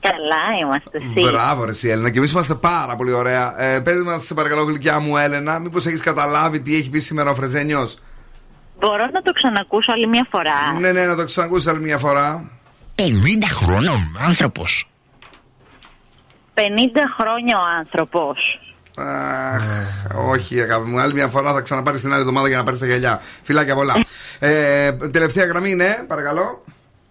[0.00, 1.30] Καλά είμαστε εσύ.
[1.30, 2.10] Μπράβο, ρε, εσύ, Έλενα.
[2.10, 3.62] Και εμείς είμαστε πάρα πολύ ωραία.
[3.62, 7.30] Ε, Πες μας, σε παρακαλώ, γλυκιά μου, Έλενα, μήπως έχεις καταλάβει τι έχει πει σήμερα
[7.30, 7.98] ο Φρεζένιος;
[8.78, 10.72] Μπορώ να το ξανακούσω άλλη μια φορά.
[10.80, 12.50] Ναι, ναι, να το ξανακούσεις άλλη μια φορά.
[12.94, 13.02] 50
[13.48, 14.88] χρόνων άνθρωπος.
[16.54, 16.60] 50
[17.18, 18.38] χρόνια ο άνθρωπος.
[18.98, 19.62] Αχ,
[20.28, 20.98] όχι, αγάπη μου.
[21.00, 23.20] Άλλη μια φορά θα ξαναπάρεις την άλλη εβδομάδα για να πάρεις τα γυαλιά.
[23.42, 23.94] Φιλάκια πολλά.
[24.38, 26.64] ε, τελευταία γραμμή είναι, παρακαλώ.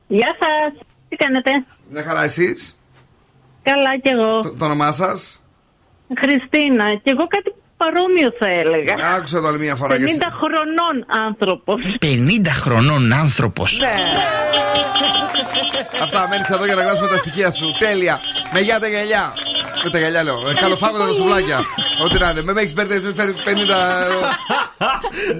[0.07, 0.79] Γεια σας.
[1.09, 1.51] Τι κάνετε;
[1.89, 2.79] Μια χαρά εσείς;
[3.63, 4.39] Καλά κι εγώ.
[4.39, 5.41] Το, το όνομά σας;
[6.21, 6.95] Χριστίνα.
[6.95, 7.53] Κι εγώ κάτι
[7.85, 8.93] παρόμοιο θα έλεγα.
[9.15, 10.17] Άκουσα το άλλη μια φορά 50 και εσύ.
[10.41, 10.95] χρονών
[11.27, 11.79] άνθρωπος.
[12.01, 13.79] 50 χρονών άνθρωπος.
[16.03, 17.75] Αυτά, μένεις εδώ για να γράψουμε τα στοιχεία σου.
[17.79, 18.19] Τέλεια.
[18.53, 19.33] Με γεια τα γυαλιά.
[19.83, 20.49] Με τα γυαλιά λέω.
[20.49, 21.59] Ε, Καλοφάγοντα τα σουβλάκια.
[22.03, 22.41] Ό,τι να είναι.
[22.41, 23.37] Με με έχεις μπερδέψει, με φέρει 50.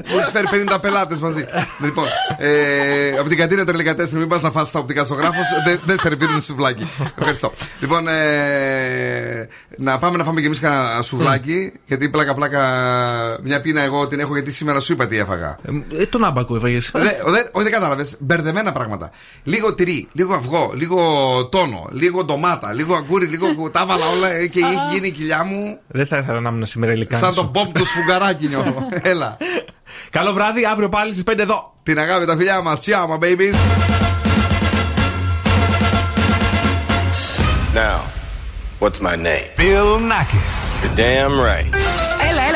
[0.10, 1.46] Μου έχεις φέρει 50 πελάτες μαζί.
[1.82, 2.08] λοιπόν,
[2.38, 5.46] ε, από την κατήνα τελικά μην πας να φάσει τα οπτικά στο γράφος.
[5.66, 6.90] Δεν δεν σερβίρουν σουβλάκι.
[7.18, 7.52] Ευχαριστώ.
[7.80, 9.48] Λοιπόν, ε,
[9.78, 11.72] να πάμε να φάμε κι εμείς κανένα σουβλάκι.
[11.86, 15.58] Γιατί πλάκα-πλάκα μια πίνα εγώ την έχω γιατί σήμερα σου είπα τι έφαγα.
[16.00, 16.92] Ε, τον άμπακο έφαγες.
[16.94, 18.16] Δε- δε- Όχι, δεν κατάλαβες.
[18.20, 19.10] Μπερδεμένα πράγματα.
[19.44, 21.00] Λίγο τυρί, λίγο αυγό, λίγο
[21.52, 23.70] τόνο, λίγο ντομάτα, λίγο αγκούρι, λίγο.
[23.72, 26.66] Τα έβαλα όλα ε, και έχει γίνει η κοιλιά μου Δεν θα ήθελα να ήμουν
[26.66, 27.18] σήμερα υλικά.
[27.18, 28.88] σαν το pop του σφουγγαράκι νιώθω.
[29.02, 29.38] Έλα.
[30.10, 31.74] Καλό βράδυ, αύριο πάλι στις 5 εδώ.
[31.84, 32.80] Την αγάπη τα φιλιά μας.
[32.86, 33.56] Ciao, my babies.
[37.76, 38.00] Now,
[38.80, 39.48] what's my name?
[39.58, 40.56] Bill Nackis.
[40.84, 42.05] You're damn right.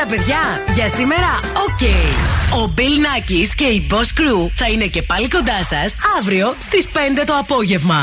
[0.02, 0.72] Έλα, έλα, παιδιά.
[0.74, 1.82] Για σήμερα, οκ.
[2.60, 6.86] Ο Bill Nakis και η Boss Crew θα είναι και πάλι κοντά σας αύριο στις
[6.92, 7.98] 5 το απόγευμα.